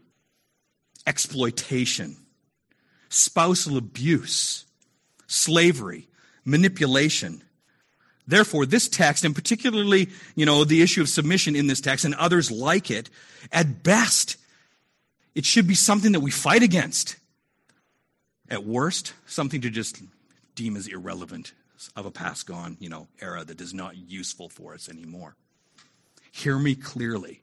exploitation, 1.05 2.15
spousal 3.10 3.77
abuse, 3.77 4.65
slavery, 5.27 6.08
manipulation. 6.46 7.43
Therefore, 8.27 8.65
this 8.65 8.87
text, 8.87 9.25
and 9.25 9.35
particularly, 9.35 10.09
you 10.35 10.45
know, 10.45 10.63
the 10.63 10.81
issue 10.81 11.01
of 11.01 11.09
submission 11.09 11.55
in 11.55 11.67
this 11.67 11.81
text 11.81 12.05
and 12.05 12.15
others 12.15 12.51
like 12.51 12.91
it, 12.91 13.09
at 13.51 13.83
best, 13.83 14.37
it 15.35 15.45
should 15.45 15.67
be 15.67 15.75
something 15.75 16.11
that 16.11 16.19
we 16.19 16.31
fight 16.31 16.63
against. 16.63 17.15
At 18.49 18.65
worst, 18.65 19.13
something 19.25 19.61
to 19.61 19.69
just 19.69 20.01
deem 20.55 20.75
as 20.75 20.87
irrelevant 20.87 21.53
of 21.95 22.05
a 22.05 22.11
past 22.11 22.45
gone, 22.45 22.77
you 22.79 22.89
know, 22.89 23.07
era 23.21 23.43
that 23.43 23.59
is 23.59 23.73
not 23.73 23.97
useful 23.97 24.49
for 24.49 24.73
us 24.73 24.87
anymore. 24.87 25.35
Hear 26.31 26.59
me 26.59 26.75
clearly. 26.75 27.41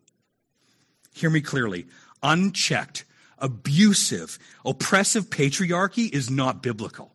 Hear 1.12 1.30
me 1.30 1.40
clearly. 1.40 1.86
Unchecked 2.22 3.04
abusive, 3.40 4.38
oppressive 4.64 5.30
patriarchy 5.30 6.12
is 6.12 6.30
not 6.30 6.62
biblical. 6.62 7.14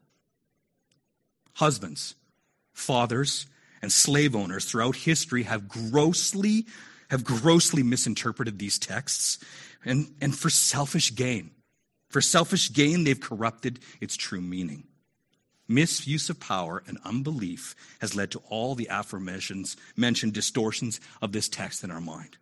Husbands, 1.53 2.15
fathers, 2.73 3.45
and 3.83 3.91
slave 3.91 4.33
owners 4.33 4.63
throughout 4.63 4.95
history 4.95 5.43
have 5.43 5.67
grossly 5.67 6.65
have 7.09 7.23
grossly 7.23 7.83
misinterpreted 7.83 8.57
these 8.57 8.79
texts 8.79 9.37
and, 9.85 10.15
and 10.19 10.35
for 10.35 10.49
selfish 10.49 11.13
gain. 11.13 11.51
For 12.09 12.21
selfish 12.21 12.71
gain, 12.73 13.03
they've 13.03 13.19
corrupted 13.19 13.79
its 14.01 14.15
true 14.15 14.41
meaning. 14.41 14.85
Misuse 15.67 16.29
of 16.29 16.39
power 16.39 16.81
and 16.87 16.97
unbelief 17.03 17.75
has 17.99 18.15
led 18.15 18.31
to 18.31 18.41
all 18.49 18.73
the 18.73 18.87
aforementioned 18.89 19.75
mentioned 19.95 20.33
distortions 20.33 20.99
of 21.21 21.33
this 21.33 21.49
text 21.49 21.83
in 21.83 21.91
our 21.91 22.01
mind. 22.01 22.37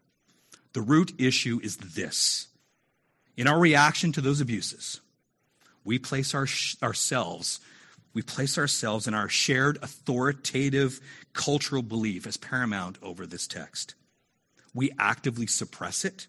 The 0.74 0.82
root 0.82 1.12
issue 1.18 1.60
is 1.62 1.76
this 1.78 2.48
in 3.36 3.48
our 3.48 3.60
reaction 3.60 4.12
to 4.14 4.22
those 4.22 4.42
abuses, 4.42 5.02
we 5.84 5.98
place 5.98 6.36
our, 6.36 6.48
ourselves 6.84 7.60
we 8.14 8.22
place 8.22 8.58
ourselves 8.58 9.08
in 9.08 9.14
our 9.14 9.30
shared 9.30 9.78
authoritative 9.82 11.00
cultural 11.34 11.82
belief 11.82 12.28
as 12.28 12.38
paramount 12.38 12.98
over 13.02 13.26
this 13.26 13.48
text. 13.48 13.96
We 14.74 14.92
actively 15.00 15.48
suppress 15.48 16.04
it. 16.04 16.28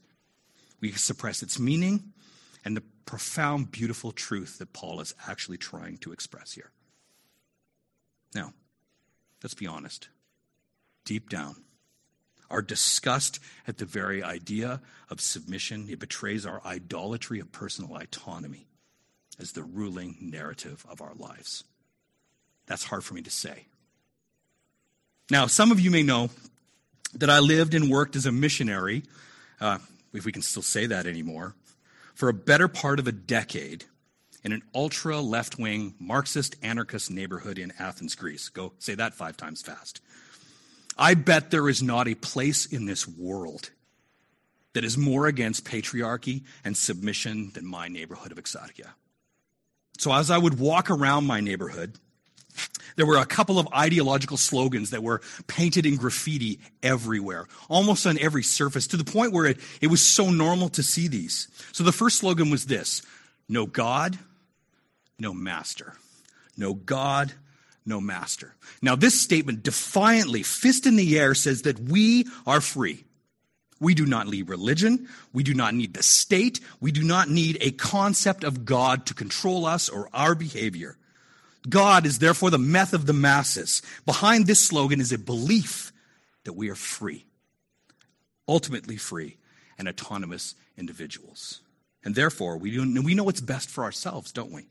We 0.81 0.93
suppress 0.93 1.43
its 1.43 1.59
meaning 1.59 2.13
and 2.65 2.77
the 2.77 2.83
profound, 3.05 3.71
beautiful 3.71 4.13
truth 4.13 4.59
that 4.59 4.73
Paul 4.73 5.01
is 5.01 5.15
actually 5.27 5.59
trying 5.59 5.99
to 5.99 6.13
express 6.13 6.53
here. 6.53 6.71
Now, 8.35 8.53
let's 9.43 9.55
be 9.55 9.67
honest. 9.67 10.09
Deep 11.05 11.29
down, 11.29 11.57
our 12.49 12.63
disgust 12.63 13.41
at 13.67 13.79
the 13.79 13.85
very 13.85 14.23
idea 14.23 14.81
of 15.11 15.21
submission. 15.21 15.89
It 15.89 15.99
betrays 15.99 16.47
our 16.47 16.63
idolatry 16.65 17.41
of 17.41 17.51
personal 17.51 17.97
autonomy 17.97 18.69
as 19.41 19.53
the 19.53 19.65
ruling 19.65 20.17
narrative 20.21 20.87
of 20.89 21.03
our 21.03 21.15
lives. 21.15 21.65
That's 22.73 22.85
hard 22.85 23.05
for 23.05 23.13
me 23.13 23.21
to 23.21 23.31
say. 23.31 23.67
Now, 25.31 25.47
some 25.47 25.73
of 25.73 25.79
you 25.79 25.91
may 25.91 26.03
know 26.03 26.31
that 27.13 27.29
I 27.29 27.39
lived 27.39 27.75
and 27.75 27.91
worked 27.91 28.17
as 28.17 28.25
a 28.25 28.33
missionary, 28.33 29.03
uh, 29.61 29.77
if 30.15 30.25
we 30.25 30.33
can 30.33 30.41
still 30.41 30.63
say 30.63 30.87
that 30.87 31.05
anymore, 31.05 31.55
for 32.15 32.31
a 32.31 32.33
better 32.33 32.69
part 32.69 32.99
of 32.99 33.07
a 33.07 33.13
decade 33.13 33.85
in 34.43 34.53
an 34.53 34.63
ultra 34.75 35.21
left 35.21 35.59
wing 35.59 35.93
Marxist 36.01 36.57
anarchist 36.63 37.11
neighborhood 37.11 37.59
in 37.59 37.75
Athens, 37.79 38.15
Greece. 38.15 38.49
Go 38.49 38.73
say 38.79 38.95
that 38.95 39.13
five 39.13 39.37
times 39.37 39.61
fast. 39.61 40.01
I 40.97 41.13
bet 41.13 41.51
there 41.51 41.69
is 41.69 41.83
not 41.83 42.09
a 42.09 42.15
place 42.15 42.65
in 42.65 42.87
this 42.87 43.07
world 43.07 43.69
that 44.73 44.83
is 44.83 44.97
more 44.97 45.27
against 45.27 45.67
patriarchy 45.67 46.45
and 46.65 46.75
submission 46.75 47.51
than 47.53 47.67
my 47.67 47.89
neighborhood 47.89 48.33
of 48.33 48.39
Exarchia. 48.39 48.93
So 49.99 50.11
as 50.15 50.31
I 50.31 50.39
would 50.39 50.59
walk 50.59 50.91
around 50.91 51.27
my 51.27 51.41
neighborhood, 51.41 51.99
there 52.97 53.07
were 53.07 53.19
a 53.19 53.27
couple 53.27 53.59
of 53.59 53.69
ideological 53.75 54.37
slogans 54.37 54.91
that 54.91 55.03
were 55.03 55.21
painted 55.47 55.87
in 55.87 55.97
graffiti 55.97 56.61
everywhere, 56.83 57.47
almost 57.69 58.07
on 58.07 58.19
every 58.19 58.43
surface, 58.43 58.87
to 58.89 58.97
the 58.97 59.05
point 59.05 59.33
where 59.33 59.47
it, 59.47 59.59
it 59.81 59.89
was 59.89 60.05
so 60.05 60.31
normal 60.31 60.69
to 60.71 60.83
see 60.83 61.09
these. 61.09 61.49
So 61.73 61.85
the 61.85 61.93
first 61.93 62.19
slogan 62.19 62.51
was 62.51 62.67
this 62.67 63.03
No 63.49 63.67
God, 63.67 64.19
no 65.19 65.33
master. 65.33 65.95
No 66.57 66.75
God, 66.75 67.33
no 67.87 68.01
master. 68.01 68.55
Now, 68.81 68.95
this 68.95 69.19
statement 69.21 69.63
defiantly, 69.63 70.43
fist 70.43 70.87
in 70.87 70.97
the 70.97 71.19
air, 71.19 71.35
says 71.35 71.63
that 71.63 71.79
we 71.79 72.27
are 72.47 72.61
free. 72.61 73.05
We 73.81 73.95
do 73.95 74.07
not 74.07 74.29
need 74.29 74.49
religion. 74.49 75.09
We 75.33 75.43
do 75.43 75.55
not 75.55 75.75
need 75.75 75.95
the 75.95 76.05
state. 76.05 76.61
We 76.81 76.93
do 76.93 77.03
not 77.03 77.29
need 77.29 77.59
a 77.61 77.73
concept 77.73 78.45
of 78.45 78.65
God 78.65 79.07
to 79.07 79.15
control 79.15 79.67
us 79.67 79.89
or 79.89 80.09
our 80.13 80.37
behavior. 80.37 80.97
God 81.69 82.07
is 82.07 82.19
therefore 82.19 82.51
the 82.51 82.59
meth 82.59 82.93
of 82.93 83.07
the 83.07 83.13
masses. 83.13 83.83
Behind 84.05 84.47
this 84.47 84.61
slogan 84.61 85.01
is 85.01 85.13
a 85.13 85.19
belief 85.19 85.93
that 86.45 86.55
we 86.55 86.69
are 86.71 86.75
free, 86.75 87.27
ultimately 88.49 88.97
free 88.97 89.37
and 89.79 89.89
autonomous 89.89 90.55
individuals. 90.77 91.61
And 92.05 92.15
therefore, 92.15 92.57
we, 92.57 92.73
do, 92.73 93.03
we 93.03 93.15
know 93.15 93.25
what's 93.25 93.41
best 93.41 93.71
for 93.71 93.85
ourselves, 93.85 94.33
don't 94.33 94.51
we? 94.51 94.67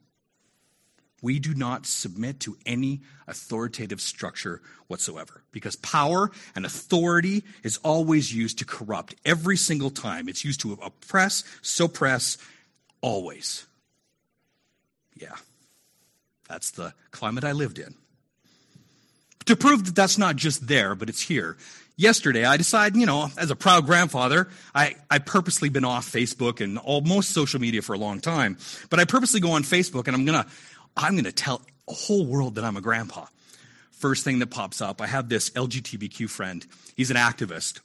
We 1.21 1.39
do 1.39 1.53
not 1.53 1.86
submit 1.86 2.39
to 2.41 2.57
any 2.65 3.01
authoritative 3.27 4.01
structure 4.01 4.60
whatsoever 4.88 5.43
because 5.51 5.75
power 5.77 6.31
and 6.55 6.65
authority 6.65 7.43
is 7.63 7.77
always 7.83 8.33
used 8.33 8.57
to 8.60 8.65
corrupt 8.65 9.15
every 9.24 9.55
single 9.55 9.91
time. 9.91 10.27
It's 10.27 10.43
used 10.43 10.62
to 10.62 10.74
oppress, 10.81 11.43
suppress, 11.62 12.39
always. 13.01 13.65
Yeah, 15.15 15.36
that's 16.51 16.72
the 16.72 16.93
climate 17.12 17.46
I 17.46 17.53
lived 17.53 17.79
in. 17.79 17.96
To 19.46 19.55
prove 19.55 19.86
that 19.86 19.96
that's 19.96 20.17
not 20.17 20.36
just 20.36 20.67
there, 20.67 20.96
but 20.96 21.08
it's 21.08 21.22
here, 21.22 21.55
yesterday 21.96 22.43
I 22.43 22.58
decided, 22.58 23.00
you 23.00 23.05
know, 23.05 23.29
as 23.38 23.51
a 23.51 23.55
proud 23.55 23.86
grandfather, 23.86 24.50
I, 24.75 24.96
I 25.10 25.20
purposely 25.20 25.70
been 25.70 25.86
off 25.86 26.12
Facebook 26.12 26.60
and 26.60 26.77
all, 26.77 27.00
most 27.00 27.29
social 27.29 27.62
media 27.62 27.81
for 27.81 27.93
a 27.93 27.98
long 27.98 28.20
time, 28.20 28.58
but 28.89 29.00
I 29.00 29.05
purposely 29.05 29.39
go 29.39 29.51
on 29.51 29.63
Facebook 29.63 30.08
and 30.08 30.15
I'm 30.15 30.25
gonna 30.25 30.46
I'm 30.98 31.17
to 31.24 31.31
tell 31.31 31.62
a 31.88 31.93
whole 31.93 32.25
world 32.25 32.55
that 32.55 32.65
I'm 32.65 32.75
a 32.75 32.81
grandpa. 32.81 33.27
First 33.91 34.25
thing 34.25 34.39
that 34.39 34.48
pops 34.48 34.81
up, 34.81 35.00
I 35.00 35.08
have 35.08 35.29
this 35.29 35.51
LGBTQ 35.51 36.29
friend. 36.29 36.65
He's 36.98 37.12
an 37.12 37.17
activist. 37.17 37.79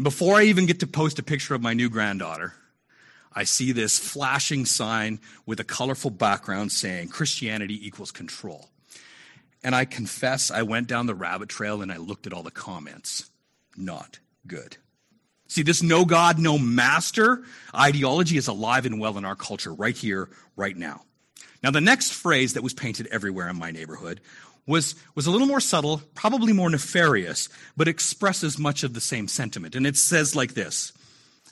Before 0.00 0.36
I 0.36 0.44
even 0.44 0.64
get 0.64 0.80
to 0.80 0.86
post 0.86 1.18
a 1.18 1.22
picture 1.22 1.54
of 1.54 1.60
my 1.60 1.74
new 1.74 1.90
granddaughter, 1.90 2.54
I 3.34 3.44
see 3.44 3.72
this 3.72 3.98
flashing 3.98 4.64
sign 4.64 5.18
with 5.44 5.60
a 5.60 5.64
colorful 5.64 6.10
background 6.10 6.72
saying 6.72 7.08
Christianity 7.08 7.86
equals 7.86 8.12
control. 8.12 8.70
And 9.62 9.74
I 9.74 9.86
confess, 9.86 10.50
I 10.50 10.62
went 10.62 10.86
down 10.86 11.06
the 11.06 11.14
rabbit 11.14 11.48
trail 11.48 11.82
and 11.82 11.90
I 11.90 11.96
looked 11.96 12.26
at 12.26 12.32
all 12.32 12.42
the 12.42 12.50
comments. 12.50 13.30
Not 13.76 14.18
good. 14.46 14.76
See, 15.48 15.62
this 15.62 15.82
no 15.82 16.04
God, 16.04 16.38
no 16.38 16.58
master 16.58 17.42
ideology 17.74 18.36
is 18.36 18.48
alive 18.48 18.86
and 18.86 19.00
well 19.00 19.18
in 19.18 19.24
our 19.24 19.36
culture 19.36 19.72
right 19.72 19.96
here, 19.96 20.28
right 20.56 20.76
now. 20.76 21.02
Now, 21.62 21.70
the 21.70 21.80
next 21.80 22.12
phrase 22.12 22.54
that 22.54 22.62
was 22.62 22.74
painted 22.74 23.06
everywhere 23.06 23.48
in 23.48 23.56
my 23.56 23.70
neighborhood 23.70 24.20
was, 24.66 24.94
was 25.14 25.26
a 25.26 25.30
little 25.30 25.46
more 25.46 25.60
subtle, 25.60 26.02
probably 26.14 26.52
more 26.52 26.68
nefarious, 26.68 27.48
but 27.76 27.88
expresses 27.88 28.58
much 28.58 28.82
of 28.82 28.94
the 28.94 29.00
same 29.00 29.28
sentiment. 29.28 29.74
And 29.74 29.86
it 29.86 29.96
says 29.96 30.36
like 30.36 30.54
this 30.54 30.92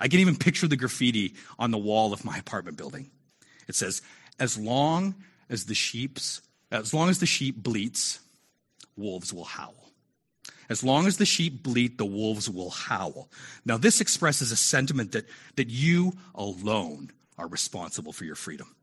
I 0.01 0.09
can 0.09 0.21
even 0.21 0.37
picture 0.37 0.69
the 0.69 0.77
graffiti 0.77 1.35
on 1.59 1.71
the 1.71 1.79
wall 1.79 2.13
of 2.13 2.25
my 2.25 2.37
apartment 2.39 2.77
building. 2.77 3.11
It 3.69 3.75
says, 3.75 4.03
As 4.39 4.59
long 4.59 5.15
as 5.49 5.67
the 5.67 5.75
sheep's, 5.75 6.41
as 6.71 6.95
long 6.95 7.09
as 7.09 7.19
the 7.19 7.27
sheep 7.27 7.63
bleats, 7.63 8.21
wolves 8.97 9.33
will 9.33 9.45
howl. 9.45 9.75
As 10.69 10.83
long 10.83 11.07
as 11.07 11.19
the 11.19 11.27
sheep 11.27 11.63
bleat, 11.63 11.99
the 11.99 12.07
wolves 12.07 12.49
will 12.49 12.71
howl. 12.71 13.29
Now, 13.65 13.77
this 13.77 14.01
expresses 14.01 14.53
a 14.53 14.57
sentiment 14.57 15.13
that, 15.13 15.27
that 15.57 15.69
you 15.69 16.15
alone 16.35 17.11
are 17.37 17.47
responsible 17.47 18.13
for 18.13 18.25
your 18.25 18.35
freedom. 18.35 18.75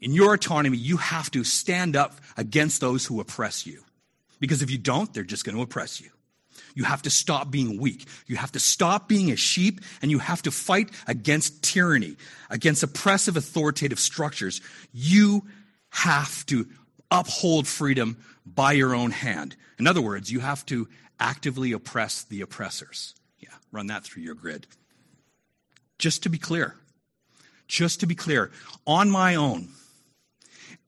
In 0.00 0.12
your 0.12 0.34
autonomy, 0.34 0.78
you 0.78 0.96
have 0.96 1.30
to 1.30 1.44
stand 1.44 1.94
up 1.94 2.20
against 2.36 2.80
those 2.80 3.06
who 3.06 3.20
oppress 3.20 3.66
you. 3.66 3.84
Because 4.40 4.62
if 4.62 4.70
you 4.70 4.78
don't, 4.78 5.14
they're 5.14 5.22
just 5.22 5.44
going 5.44 5.54
to 5.54 5.62
oppress 5.62 6.00
you. 6.00 6.10
You 6.74 6.84
have 6.84 7.02
to 7.02 7.10
stop 7.10 7.50
being 7.50 7.80
weak. 7.80 8.06
You 8.26 8.36
have 8.36 8.52
to 8.52 8.60
stop 8.60 9.08
being 9.08 9.30
a 9.30 9.36
sheep 9.36 9.80
and 10.00 10.10
you 10.10 10.18
have 10.18 10.42
to 10.42 10.50
fight 10.50 10.90
against 11.06 11.62
tyranny, 11.62 12.16
against 12.50 12.82
oppressive 12.82 13.36
authoritative 13.36 13.98
structures. 13.98 14.60
You 14.92 15.44
have 15.90 16.44
to 16.46 16.66
uphold 17.10 17.66
freedom 17.66 18.16
by 18.46 18.72
your 18.72 18.94
own 18.94 19.10
hand. 19.10 19.56
In 19.78 19.86
other 19.86 20.00
words, 20.00 20.30
you 20.30 20.40
have 20.40 20.64
to 20.66 20.88
actively 21.20 21.72
oppress 21.72 22.24
the 22.24 22.40
oppressors. 22.40 23.14
Yeah, 23.38 23.50
run 23.70 23.88
that 23.88 24.04
through 24.04 24.22
your 24.22 24.34
grid. 24.34 24.66
Just 25.98 26.22
to 26.24 26.28
be 26.28 26.38
clear, 26.38 26.74
just 27.68 28.00
to 28.00 28.06
be 28.06 28.14
clear, 28.14 28.50
on 28.86 29.10
my 29.10 29.34
own, 29.34 29.68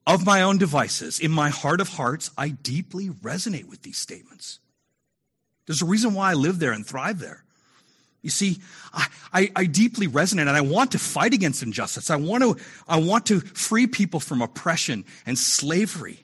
of 0.06 0.26
my 0.26 0.42
own 0.42 0.58
devices, 0.58 1.20
in 1.20 1.30
my 1.30 1.48
heart 1.50 1.80
of 1.80 1.88
hearts, 1.88 2.30
I 2.36 2.48
deeply 2.48 3.08
resonate 3.08 3.68
with 3.68 3.82
these 3.82 3.96
statements. 3.96 4.58
There's 5.66 5.82
a 5.82 5.86
reason 5.86 6.14
why 6.14 6.30
I 6.30 6.34
live 6.34 6.58
there 6.58 6.72
and 6.72 6.86
thrive 6.86 7.18
there. 7.18 7.44
You 8.22 8.30
see, 8.30 8.58
I, 8.92 9.06
I, 9.32 9.50
I, 9.54 9.64
deeply 9.66 10.08
resonate 10.08 10.40
and 10.40 10.50
I 10.50 10.62
want 10.62 10.92
to 10.92 10.98
fight 10.98 11.34
against 11.34 11.62
injustice. 11.62 12.08
I 12.08 12.16
want 12.16 12.42
to, 12.42 12.56
I 12.88 12.98
want 12.98 13.26
to 13.26 13.40
free 13.40 13.86
people 13.86 14.18
from 14.18 14.40
oppression 14.40 15.04
and 15.26 15.38
slavery. 15.38 16.20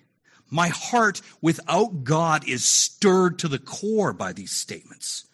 My 0.49 0.69
heart 0.69 1.21
without 1.43 2.05
God 2.05 2.49
is 2.49 2.65
stirred 2.65 3.39
to 3.41 3.49
the 3.49 3.59
core 3.59 4.15
by 4.15 4.33
these 4.33 4.51
statements. 4.51 5.27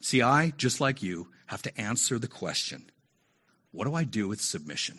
See, 0.00 0.22
I, 0.22 0.52
just 0.56 0.80
like 0.80 1.02
you, 1.02 1.28
have 1.46 1.62
to 1.62 1.80
answer 1.80 2.18
the 2.18 2.28
question 2.28 2.90
what 3.72 3.86
do 3.86 3.94
I 3.94 4.04
do 4.04 4.28
with 4.28 4.40
submission? 4.40 4.98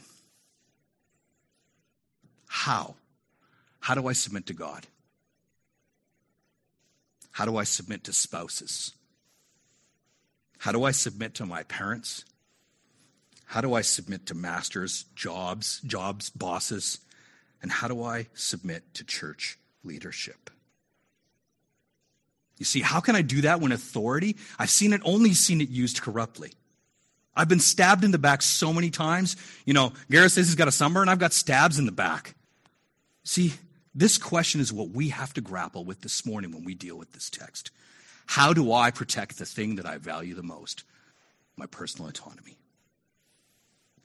How? 2.48 2.96
How 3.80 3.96
do 3.96 4.08
I 4.08 4.13
submit 4.13 4.46
to 4.48 4.54
God? 4.54 4.86
How 7.39 7.45
do 7.45 7.56
I 7.56 7.63
submit 7.63 8.04
to 8.04 8.12
spouses? 8.12 8.91
How 10.58 10.73
do 10.73 10.84
I 10.84 10.91
submit 10.91 11.36
to 11.36 11.45
my 11.45 11.63
parents? 11.63 12.25
How 13.45 13.62
do 13.62 13.73
I 13.75 13.80
submit 13.80 14.25
to 14.25 14.36
masters, 14.36 15.06
jobs, 15.15 15.80
jobs, 15.86 16.30
bosses? 16.32 16.99
And 17.62 17.71
how 17.71 17.88
do 17.88 18.04
I 18.04 18.28
submit 18.34 18.93
to 18.95 19.06
church 19.06 19.58
leadership? 19.86 20.49
You 22.58 22.65
see, 22.65 22.82
how 22.82 22.99
can 22.99 23.15
I 23.15 23.21
do 23.21 23.39
that 23.43 23.62
when 23.62 23.71
authority? 23.71 24.36
I've 24.60 24.69
seen 24.69 24.91
it, 24.91 24.99
only 25.06 25.34
seen 25.34 25.62
it 25.62 25.69
used 25.69 26.02
corruptly. 26.02 26.52
I've 27.38 27.47
been 27.47 27.62
stabbed 27.62 28.04
in 28.04 28.12
the 28.12 28.17
back 28.17 28.41
so 28.41 28.73
many 28.73 28.89
times. 28.89 29.38
You 29.63 29.73
know, 29.73 29.93
Gareth 30.12 30.34
says 30.34 30.47
he's 30.47 30.56
got 30.56 30.67
a 30.67 30.73
sunburn, 30.73 31.08
I've 31.08 31.19
got 31.19 31.32
stabs 31.32 31.80
in 31.80 31.86
the 31.86 31.93
back. 31.93 32.36
See, 33.23 33.54
this 33.93 34.17
question 34.17 34.62
is 34.62 34.71
what 34.71 34.89
we 34.89 35.10
have 35.10 35.34
to 35.34 35.41
grapple 35.41 35.84
with 35.84 36.02
this 36.02 36.25
morning 36.25 36.52
when 36.52 36.63
we 36.63 36.75
deal 36.75 36.97
with 36.97 37.13
this 37.13 37.30
text. 37.30 37.71
How 38.28 38.54
do 38.54 38.71
I 38.71 38.91
protect 38.91 39.38
the 39.38 39.45
thing 39.45 39.75
that 39.75 39.86
I 39.86 39.97
value 39.97 40.36
the 40.36 40.43
most? 40.43 40.84
My 41.58 41.65
personal 41.65 42.10
autonomy. 42.10 42.58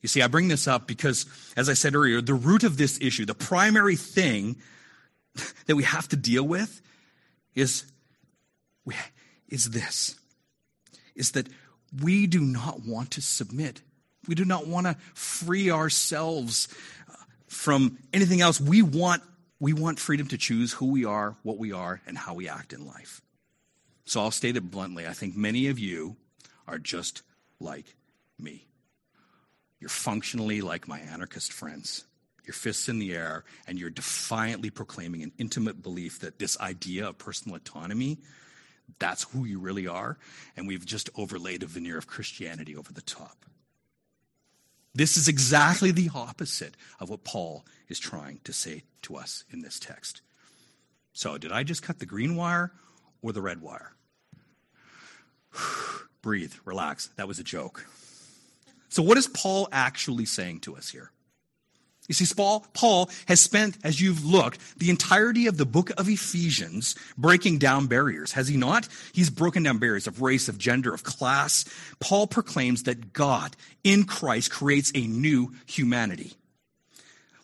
You 0.00 0.08
see, 0.08 0.22
I 0.22 0.26
bring 0.26 0.48
this 0.48 0.66
up 0.66 0.86
because, 0.86 1.26
as 1.56 1.68
I 1.68 1.74
said 1.74 1.94
earlier, 1.94 2.20
the 2.20 2.34
root 2.34 2.64
of 2.64 2.76
this 2.76 2.98
issue, 3.00 3.24
the 3.24 3.34
primary 3.34 3.96
thing 3.96 4.56
that 5.66 5.76
we 5.76 5.84
have 5.84 6.08
to 6.08 6.16
deal 6.16 6.46
with 6.46 6.80
is, 7.54 7.84
is 9.48 9.70
this 9.70 10.16
is 11.14 11.32
that 11.32 11.48
we 12.02 12.26
do 12.26 12.40
not 12.40 12.84
want 12.84 13.12
to 13.12 13.22
submit. 13.22 13.80
We 14.26 14.34
do 14.34 14.44
not 14.44 14.66
want 14.66 14.86
to 14.86 14.96
free 15.14 15.70
ourselves 15.70 16.68
uh, 17.08 17.14
from 17.46 17.98
anything 18.12 18.40
else. 18.40 18.60
We 18.60 18.82
want, 18.82 19.22
we 19.60 19.72
want 19.72 19.98
freedom 19.98 20.28
to 20.28 20.38
choose 20.38 20.72
who 20.72 20.86
we 20.86 21.04
are, 21.04 21.36
what 21.42 21.58
we 21.58 21.72
are, 21.72 22.00
and 22.06 22.18
how 22.18 22.34
we 22.34 22.48
act 22.48 22.72
in 22.72 22.86
life. 22.86 23.20
So 24.04 24.20
I'll 24.20 24.30
state 24.30 24.56
it 24.56 24.70
bluntly. 24.70 25.06
I 25.06 25.12
think 25.12 25.36
many 25.36 25.68
of 25.68 25.78
you 25.78 26.16
are 26.66 26.78
just 26.78 27.22
like 27.60 27.94
me. 28.38 28.66
You're 29.80 29.88
functionally 29.88 30.60
like 30.60 30.88
my 30.88 30.98
anarchist 30.98 31.52
friends. 31.52 32.04
Your 32.44 32.54
fists 32.54 32.90
in 32.90 32.98
the 32.98 33.14
air, 33.14 33.44
and 33.66 33.78
you're 33.78 33.88
defiantly 33.88 34.68
proclaiming 34.68 35.22
an 35.22 35.32
intimate 35.38 35.82
belief 35.82 36.20
that 36.20 36.38
this 36.38 36.60
idea 36.60 37.08
of 37.08 37.16
personal 37.16 37.56
autonomy, 37.56 38.18
that's 38.98 39.22
who 39.22 39.46
you 39.46 39.58
really 39.58 39.86
are, 39.86 40.18
and 40.54 40.68
we've 40.68 40.84
just 40.84 41.08
overlaid 41.16 41.62
a 41.62 41.66
veneer 41.66 41.96
of 41.96 42.06
Christianity 42.06 42.76
over 42.76 42.92
the 42.92 43.00
top. 43.00 43.46
This 44.94 45.16
is 45.16 45.26
exactly 45.26 45.90
the 45.90 46.10
opposite 46.14 46.76
of 47.00 47.10
what 47.10 47.24
Paul 47.24 47.64
is 47.88 47.98
trying 47.98 48.40
to 48.44 48.52
say 48.52 48.84
to 49.02 49.16
us 49.16 49.44
in 49.50 49.60
this 49.60 49.80
text. 49.80 50.22
So, 51.12 51.36
did 51.38 51.52
I 51.52 51.62
just 51.62 51.82
cut 51.82 51.98
the 51.98 52.06
green 52.06 52.36
wire 52.36 52.72
or 53.22 53.32
the 53.32 53.42
red 53.42 53.60
wire? 53.60 53.92
Breathe, 56.22 56.54
relax. 56.64 57.08
That 57.16 57.28
was 57.28 57.38
a 57.38 57.44
joke. 57.44 57.86
So, 58.88 59.02
what 59.02 59.18
is 59.18 59.26
Paul 59.26 59.68
actually 59.72 60.24
saying 60.24 60.60
to 60.60 60.76
us 60.76 60.90
here? 60.90 61.10
You 62.06 62.14
see, 62.14 62.34
Paul, 62.34 62.66
Paul 62.74 63.08
has 63.28 63.40
spent, 63.40 63.78
as 63.82 63.98
you've 63.98 64.26
looked, 64.26 64.78
the 64.78 64.90
entirety 64.90 65.46
of 65.46 65.56
the 65.56 65.64
book 65.64 65.90
of 65.96 66.06
Ephesians 66.08 66.94
breaking 67.16 67.58
down 67.58 67.86
barriers, 67.86 68.32
has 68.32 68.46
he 68.46 68.58
not? 68.58 68.86
He's 69.14 69.30
broken 69.30 69.62
down 69.62 69.78
barriers 69.78 70.06
of 70.06 70.20
race, 70.20 70.48
of 70.48 70.58
gender, 70.58 70.92
of 70.92 71.02
class. 71.02 71.64
Paul 72.00 72.26
proclaims 72.26 72.82
that 72.82 73.14
God 73.14 73.56
in 73.84 74.04
Christ 74.04 74.50
creates 74.50 74.92
a 74.94 75.06
new 75.06 75.54
humanity. 75.66 76.34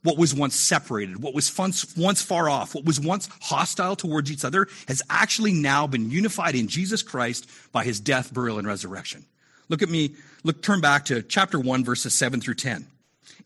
What 0.02 0.18
was 0.18 0.34
once 0.34 0.56
separated, 0.56 1.22
what 1.22 1.34
was 1.34 1.54
once 1.96 2.22
far 2.22 2.48
off, 2.48 2.74
what 2.74 2.84
was 2.84 3.00
once 3.00 3.28
hostile 3.40 3.96
towards 3.96 4.30
each 4.30 4.44
other 4.44 4.66
has 4.88 5.02
actually 5.08 5.52
now 5.52 5.86
been 5.86 6.10
unified 6.10 6.54
in 6.54 6.68
Jesus 6.68 7.02
Christ 7.02 7.48
by 7.72 7.84
his 7.84 8.00
death, 8.00 8.32
burial, 8.32 8.58
and 8.58 8.66
resurrection. 8.66 9.24
Look 9.70 9.82
at 9.82 9.88
me, 9.88 10.16
look, 10.42 10.62
turn 10.62 10.80
back 10.80 11.06
to 11.06 11.22
chapter 11.22 11.58
1, 11.58 11.84
verses 11.84 12.14
7 12.14 12.40
through 12.40 12.54
10. 12.54 12.86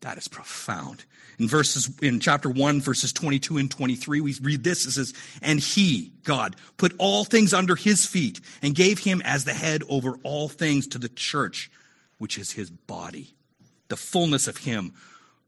That 0.00 0.18
is 0.18 0.28
profound. 0.28 1.04
In 1.38 1.48
verses 1.48 1.90
in 2.00 2.20
chapter 2.20 2.48
1 2.48 2.80
verses 2.80 3.12
22 3.12 3.58
and 3.58 3.70
23 3.70 4.20
we 4.20 4.34
read 4.40 4.64
this 4.64 4.86
it 4.86 4.92
says 4.92 5.12
and 5.42 5.60
he 5.60 6.12
God 6.24 6.56
put 6.78 6.94
all 6.98 7.24
things 7.24 7.52
under 7.52 7.76
his 7.76 8.06
feet 8.06 8.40
and 8.62 8.74
gave 8.74 9.00
him 9.00 9.20
as 9.22 9.44
the 9.44 9.52
head 9.52 9.82
over 9.88 10.18
all 10.22 10.48
things 10.48 10.86
to 10.88 10.98
the 10.98 11.10
church 11.10 11.70
which 12.18 12.38
is 12.38 12.52
his 12.52 12.70
body 12.70 13.34
the 13.88 13.96
fullness 13.96 14.48
of 14.48 14.56
him 14.58 14.94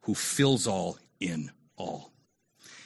who 0.02 0.14
fills 0.14 0.66
all 0.66 0.98
in 1.20 1.50
all. 1.76 2.11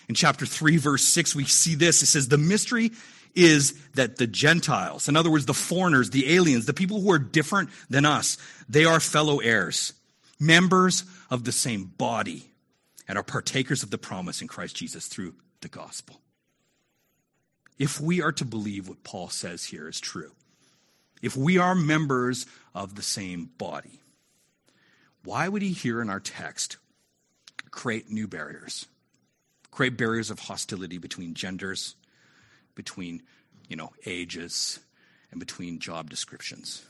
In 0.09 0.15
chapter 0.15 0.47
3 0.47 0.77
verse 0.77 1.03
6 1.05 1.35
we 1.35 1.45
see 1.45 1.75
this 1.75 2.03
it 2.03 2.07
says 2.07 2.29
the 2.29 2.39
mystery 2.39 2.93
is 3.35 3.75
that 3.95 4.17
the 4.17 4.27
Gentiles, 4.27 5.09
in 5.09 5.17
other 5.17 5.31
words, 5.31 5.47
the 5.47 5.55
foreigners, 5.55 6.11
the 6.11 6.35
aliens, 6.35 6.67
the 6.67 6.75
people 6.75 7.01
who 7.01 7.11
are 7.11 7.19
different 7.19 7.71
than 7.89 8.05
us, 8.05 8.37
they 8.69 8.85
are 8.85 9.01
fellow 9.01 9.39
heirs, 9.39 9.95
members 10.39 11.05
of 11.33 11.45
the 11.45 11.51
same 11.51 11.85
body, 11.85 12.51
and 13.09 13.17
are 13.17 13.23
partakers 13.23 13.83
of 13.83 13.89
the 13.89 13.97
promise 13.97 14.43
in 14.43 14.49
Christ 14.49 14.77
Jesus 14.77 15.07
through 15.07 15.35
the 15.63 15.69
gospel. 15.69 16.21
If 17.79 17.99
we 17.99 18.21
are 18.21 18.33
to 18.33 18.45
believe 18.45 18.87
what 18.87 19.03
Paul 19.03 19.31
says 19.31 19.65
here 19.65 19.89
is 19.89 19.99
true, 19.99 20.33
if 21.23 21.35
we 21.35 21.57
are 21.57 21.75
members 21.75 22.45
of 22.75 22.97
the 22.97 23.03
same 23.03 23.49
body, 23.57 24.03
why 25.25 25.49
would 25.49 25.63
he 25.63 25.73
here 25.73 26.03
in 26.03 26.11
our 26.11 26.21
text 26.21 26.77
create 27.71 28.11
new 28.11 28.29
barriers? 28.29 28.85
Create 29.71 29.97
barriers 29.97 30.31
of 30.31 30.39
hostility 30.39 30.99
between 30.99 31.33
genders, 31.33 31.95
between, 32.75 33.23
you 33.69 33.77
know, 33.77 33.93
ages, 34.05 34.81
and 35.31 35.41
between 35.41 35.79
job 35.79 36.11
descriptions. 36.11 36.85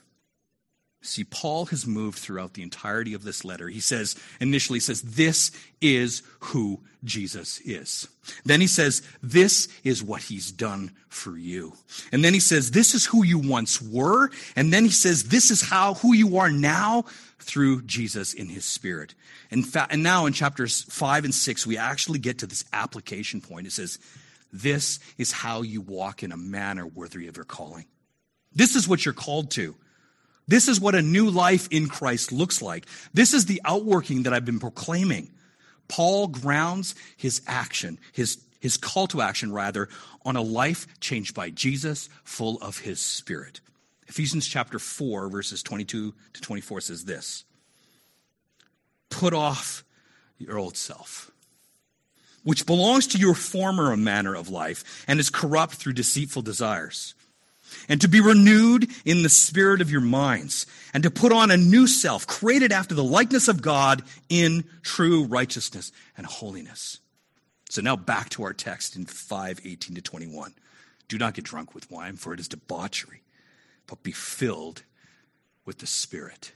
See, 1.04 1.24
Paul 1.24 1.66
has 1.66 1.84
moved 1.84 2.18
throughout 2.18 2.54
the 2.54 2.62
entirety 2.62 3.12
of 3.12 3.24
this 3.24 3.44
letter. 3.44 3.68
He 3.68 3.80
says, 3.80 4.14
initially 4.40 4.78
says, 4.78 5.02
this 5.02 5.50
is 5.80 6.22
who 6.38 6.80
Jesus 7.02 7.60
is. 7.64 8.06
Then 8.44 8.60
he 8.60 8.68
says, 8.68 9.02
this 9.20 9.68
is 9.82 10.00
what 10.00 10.22
he's 10.22 10.52
done 10.52 10.92
for 11.08 11.36
you. 11.36 11.72
And 12.12 12.24
then 12.24 12.34
he 12.34 12.38
says, 12.38 12.70
this 12.70 12.94
is 12.94 13.04
who 13.04 13.24
you 13.24 13.40
once 13.40 13.82
were. 13.82 14.30
And 14.54 14.72
then 14.72 14.84
he 14.84 14.90
says, 14.90 15.24
this 15.24 15.50
is 15.50 15.60
how, 15.60 15.94
who 15.94 16.14
you 16.14 16.38
are 16.38 16.52
now 16.52 17.04
through 17.40 17.82
Jesus 17.82 18.32
in 18.32 18.46
his 18.46 18.64
spirit. 18.64 19.16
In 19.50 19.64
fact, 19.64 19.92
and 19.92 20.04
now 20.04 20.26
in 20.26 20.32
chapters 20.32 20.84
five 20.84 21.24
and 21.24 21.34
six, 21.34 21.66
we 21.66 21.76
actually 21.76 22.20
get 22.20 22.38
to 22.38 22.46
this 22.46 22.64
application 22.72 23.40
point. 23.40 23.66
It 23.66 23.72
says, 23.72 23.98
this 24.52 25.00
is 25.18 25.32
how 25.32 25.62
you 25.62 25.80
walk 25.80 26.22
in 26.22 26.30
a 26.30 26.36
manner 26.36 26.86
worthy 26.86 27.26
of 27.26 27.36
your 27.36 27.44
calling. 27.44 27.86
This 28.54 28.76
is 28.76 28.86
what 28.86 29.04
you're 29.04 29.14
called 29.14 29.50
to. 29.52 29.74
This 30.48 30.68
is 30.68 30.80
what 30.80 30.94
a 30.94 31.02
new 31.02 31.30
life 31.30 31.68
in 31.70 31.88
Christ 31.88 32.32
looks 32.32 32.60
like. 32.60 32.86
This 33.14 33.32
is 33.32 33.46
the 33.46 33.60
outworking 33.64 34.24
that 34.24 34.32
I've 34.32 34.44
been 34.44 34.60
proclaiming. 34.60 35.30
Paul 35.88 36.28
grounds 36.28 36.94
his 37.16 37.42
action, 37.46 37.98
his, 38.12 38.38
his 38.60 38.76
call 38.76 39.06
to 39.08 39.20
action, 39.20 39.52
rather, 39.52 39.88
on 40.24 40.36
a 40.36 40.42
life 40.42 40.86
changed 41.00 41.34
by 41.34 41.50
Jesus, 41.50 42.08
full 42.24 42.58
of 42.60 42.78
his 42.78 43.00
spirit. 43.00 43.60
Ephesians 44.08 44.46
chapter 44.46 44.78
4, 44.78 45.28
verses 45.28 45.62
22 45.62 46.14
to 46.34 46.40
24 46.40 46.80
says 46.82 47.04
this 47.04 47.44
Put 49.10 49.34
off 49.34 49.84
your 50.38 50.58
old 50.58 50.76
self 50.76 51.32
which 52.44 52.66
belongs 52.66 53.06
to 53.08 53.18
your 53.18 53.34
former 53.34 53.96
manner 53.96 54.34
of 54.34 54.48
life 54.48 55.04
and 55.06 55.20
is 55.20 55.30
corrupt 55.30 55.74
through 55.74 55.92
deceitful 55.92 56.42
desires. 56.42 57.14
And 57.88 58.00
to 58.00 58.08
be 58.08 58.20
renewed 58.20 58.88
in 59.04 59.22
the 59.22 59.28
spirit 59.28 59.80
of 59.80 59.90
your 59.90 60.00
minds, 60.00 60.66
and 60.94 61.02
to 61.02 61.10
put 61.10 61.32
on 61.32 61.50
a 61.50 61.56
new 61.56 61.86
self, 61.86 62.26
created 62.26 62.72
after 62.72 62.94
the 62.94 63.04
likeness 63.04 63.48
of 63.48 63.62
God 63.62 64.02
in 64.28 64.64
true 64.82 65.24
righteousness 65.24 65.92
and 66.16 66.26
holiness. 66.26 66.98
So 67.70 67.80
now 67.80 67.96
back 67.96 68.28
to 68.30 68.42
our 68.42 68.52
text 68.52 68.96
in 68.96 69.06
5 69.06 69.60
18 69.64 69.96
to 69.96 70.02
21. 70.02 70.54
Do 71.08 71.18
not 71.18 71.34
get 71.34 71.44
drunk 71.44 71.74
with 71.74 71.90
wine, 71.90 72.16
for 72.16 72.32
it 72.32 72.40
is 72.40 72.48
debauchery, 72.48 73.22
but 73.86 74.02
be 74.02 74.12
filled 74.12 74.82
with 75.64 75.78
the 75.78 75.86
Spirit. 75.86 76.52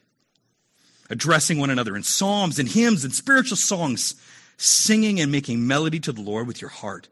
Addressing 1.08 1.58
one 1.58 1.70
another 1.70 1.96
in 1.96 2.02
psalms 2.02 2.58
and 2.58 2.68
hymns 2.68 3.04
and 3.04 3.14
spiritual 3.14 3.56
songs 3.56 4.14
singing 4.56 5.20
and 5.20 5.30
making 5.30 5.66
melody 5.66 6.00
to 6.00 6.12
the 6.12 6.20
Lord 6.20 6.46
with 6.46 6.60
your 6.60 6.70
heart, 6.70 7.08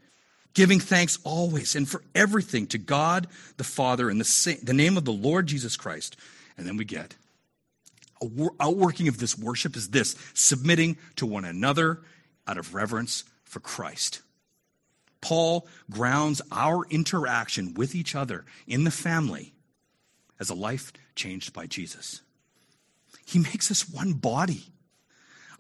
giving 0.55 0.81
thanks 0.81 1.19
always 1.25 1.77
and 1.77 1.89
for 1.89 2.03
everything 2.15 2.67
to 2.69 2.79
God 2.79 3.27
the 3.57 3.65
Father 3.65 4.09
in 4.09 4.19
the, 4.19 4.59
the 4.63 4.73
name 4.73 4.97
of 4.97 5.05
the 5.05 5.13
Lord 5.13 5.47
Jesus 5.47 5.77
Christ. 5.77 6.17
And 6.57 6.67
then 6.67 6.77
we 6.77 6.85
get 6.85 7.17
a 8.23 8.49
outworking 8.61 9.09
of 9.09 9.19
this 9.19 9.37
worship 9.37 9.77
is 9.77 9.91
this 9.91 10.17
submitting 10.33 10.97
to 11.17 11.27
one 11.27 11.45
another 11.45 12.01
out 12.47 12.59
of 12.59 12.75
reverence 12.75 13.25
for 13.45 13.61
Christ. 13.61 14.23
Paul 15.21 15.67
grounds 15.91 16.43
our 16.53 16.85
interaction 16.91 17.75
with 17.75 17.95
each 17.95 18.15
other 18.15 18.45
in 18.67 18.85
the 18.85 18.91
family 18.91 19.55
as 20.39 20.51
a 20.51 20.55
life 20.55 20.93
changed 21.15 21.53
by 21.53 21.67
Jesus. 21.67 22.21
He 23.25 23.39
makes 23.39 23.71
us 23.71 23.89
one 23.89 24.13
body. 24.13 24.65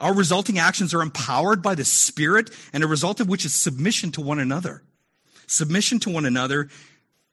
Our 0.04 0.12
resulting 0.12 0.58
actions 0.58 0.92
are 0.92 1.00
empowered 1.00 1.62
by 1.62 1.74
the 1.74 1.84
Spirit, 1.86 2.50
and 2.74 2.84
a 2.84 2.86
result 2.86 3.20
of 3.20 3.28
which 3.30 3.46
is 3.46 3.54
submission 3.54 4.12
to 4.12 4.20
one 4.20 4.38
another. 4.38 4.82
Submission 5.46 5.98
to 6.00 6.10
one 6.10 6.26
another, 6.26 6.68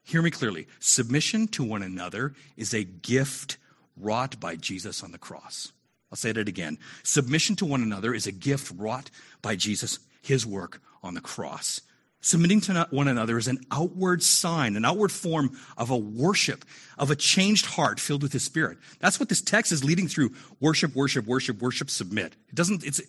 hear 0.04 0.22
me 0.22 0.32
clearly, 0.32 0.68
submission 0.80 1.50
to 1.50 1.66
one 1.66 1.84
another 1.84 2.34
is 2.56 2.74
a 2.74 2.86
gift 2.86 3.58
wrought 3.98 4.40
by 4.40 4.56
Jesus 4.56 5.04
on 5.04 5.12
the 5.12 5.18
cross. 5.18 5.74
I'll 6.10 6.16
say 6.16 6.32
that 6.32 6.48
again. 6.48 6.78
Submission 7.04 7.58
to 7.58 7.66
one 7.66 7.82
another 7.82 8.14
is 8.14 8.26
a 8.26 8.32
gift 8.32 8.72
wrought 8.78 9.10
by 9.42 9.58
Jesus, 9.58 10.00
his 10.22 10.46
work 10.46 10.82
on 11.04 11.14
the 11.14 11.20
cross. 11.20 11.82
Submitting 12.24 12.62
to 12.62 12.88
one 12.92 13.08
another 13.08 13.40
is 13.40 13.48
an 13.48 13.60
outward 13.72 14.22
sign, 14.22 14.76
an 14.76 14.86
outward 14.86 15.12
form 15.12 15.58
of 15.76 15.90
a 15.90 15.98
worship, 15.98 16.64
of 17.00 17.10
a 17.10 17.16
changed 17.16 17.66
heart 17.66 18.00
filled 18.00 18.22
with 18.22 18.32
the 18.32 18.40
Spirit. 18.40 18.78
That's 19.00 19.20
what 19.20 19.28
this 19.28 19.42
text 19.42 19.72
is 19.72 19.84
leading 19.84 20.08
through. 20.08 20.32
Worship, 20.60 20.96
worship, 20.96 21.26
worship, 21.26 21.60
worship, 21.60 21.90
submit. 21.90 22.36
It 22.50 22.56
doesn't, 22.56 22.86
it's, 22.86 23.02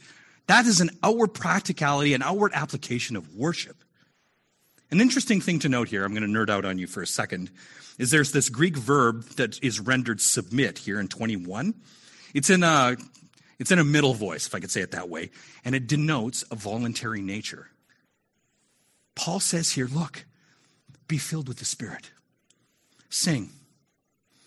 that 0.46 0.64
is 0.64 0.81
an 0.81 0.90
outward 1.03 1.35
practicality, 1.35 2.14
an 2.14 2.22
outward 2.22 2.53
application 2.55 3.14
of 3.14 3.37
worship. 3.37 3.85
An 4.90 5.01
interesting 5.01 5.42
thing 5.42 5.59
to 5.61 5.68
note 5.68 5.88
here, 5.88 6.05
I'm 6.05 6.14
going 6.14 6.22
to 6.22 6.38
nerd 6.38 6.48
out 6.48 6.64
on 6.64 6.79
you 6.79 6.87
for 6.87 7.03
a 7.03 7.07
second, 7.07 7.51
is 7.98 8.11
there's 8.11 8.33
this 8.33 8.48
Greek 8.48 8.77
verb 8.79 9.25
that 9.37 9.62
is 9.62 9.79
rendered 9.79 10.22
submit 10.22 10.79
here 10.79 10.98
in 10.98 11.09
21. 11.09 11.75
It's 12.33 12.48
in 12.48 12.62
a, 12.62 12.96
it's 13.59 13.70
in 13.70 13.79
a 13.79 13.85
middle 13.85 14.14
voice, 14.14 14.46
if 14.46 14.55
I 14.55 14.61
could 14.61 14.70
say 14.70 14.81
it 14.81 14.92
that 14.92 15.11
way, 15.11 15.31
and 15.66 15.75
it 15.75 15.87
denotes 15.87 16.44
a 16.51 16.55
voluntary 16.55 17.20
nature. 17.20 17.68
Paul 19.14 19.40
says 19.40 19.72
here, 19.72 19.87
look, 19.87 20.25
be 21.09 21.18
filled 21.18 21.48
with 21.48 21.59
the 21.59 21.64
Spirit. 21.64 22.11
Sing. 23.09 23.51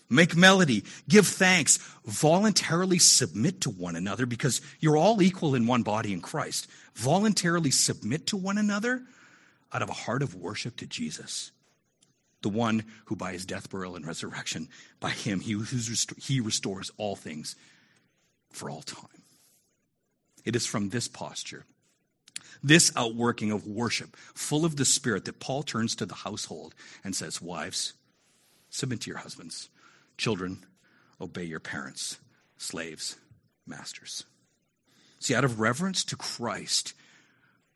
Make 0.08 0.36
melody. 0.36 0.84
Give 1.08 1.26
thanks. 1.26 1.78
Voluntarily 2.04 2.98
submit 2.98 3.60
to 3.62 3.70
one 3.70 3.96
another 3.96 4.26
because 4.26 4.60
you're 4.80 4.96
all 4.96 5.20
equal 5.20 5.54
in 5.54 5.66
one 5.66 5.82
body 5.82 6.12
in 6.12 6.20
Christ. 6.20 6.68
Voluntarily 6.94 7.70
submit 7.70 8.26
to 8.28 8.36
one 8.36 8.58
another 8.58 9.02
out 9.72 9.82
of 9.82 9.90
a 9.90 9.94
heart 9.94 10.22
of 10.22 10.34
worship 10.34 10.76
to 10.76 10.86
Jesus, 10.86 11.50
the 12.42 12.48
one 12.48 12.84
who 13.06 13.16
by 13.16 13.32
his 13.32 13.44
death, 13.44 13.68
burial, 13.68 13.96
and 13.96 14.06
resurrection, 14.06 14.68
by 15.00 15.10
him, 15.10 15.40
he, 15.40 15.60
he 16.18 16.40
restores 16.40 16.90
all 16.96 17.16
things 17.16 17.56
for 18.50 18.70
all 18.70 18.82
time. 18.82 19.22
It 20.44 20.54
is 20.54 20.66
from 20.66 20.90
this 20.90 21.08
posture 21.08 21.64
this 22.62 22.92
outworking 22.96 23.50
of 23.50 23.66
worship, 23.66 24.16
full 24.34 24.64
of 24.64 24.76
the 24.76 24.84
Spirit, 24.84 25.24
that 25.24 25.40
Paul 25.40 25.62
turns 25.62 25.94
to 25.96 26.06
the 26.06 26.14
household 26.14 26.74
and 27.04 27.14
says, 27.14 27.42
Wives, 27.42 27.94
submit 28.70 29.02
to 29.02 29.10
your 29.10 29.18
husbands. 29.18 29.68
Children, 30.18 30.64
obey 31.20 31.44
your 31.44 31.60
parents. 31.60 32.18
Slaves, 32.58 33.16
masters. 33.66 34.24
See, 35.18 35.34
out 35.34 35.44
of 35.44 35.60
reverence 35.60 36.04
to 36.04 36.16
Christ, 36.16 36.94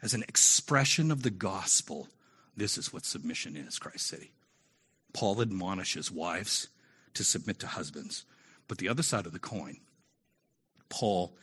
as 0.03 0.15
an 0.15 0.23
expression 0.23 1.11
of 1.11 1.23
the 1.23 1.31
gospel, 1.31 2.09
this 2.57 2.79
is 2.79 2.93
what 2.93 3.05
submission 3.05 3.57
is, 3.57 3.79
Christ 3.79 4.07
City. 4.07 4.33
Paul 5.13 5.41
admonishes 5.43 6.11
wives 6.11 6.69
to 7.15 7.25
submit 7.25 7.59
to 7.61 7.67
husbands. 7.67 8.25
But 8.69 8.79
the 8.79 8.89
other 8.89 9.03
side 9.03 9.27
of 9.27 9.33
the 9.33 9.39
coin, 9.39 9.79
Paul 10.89 11.37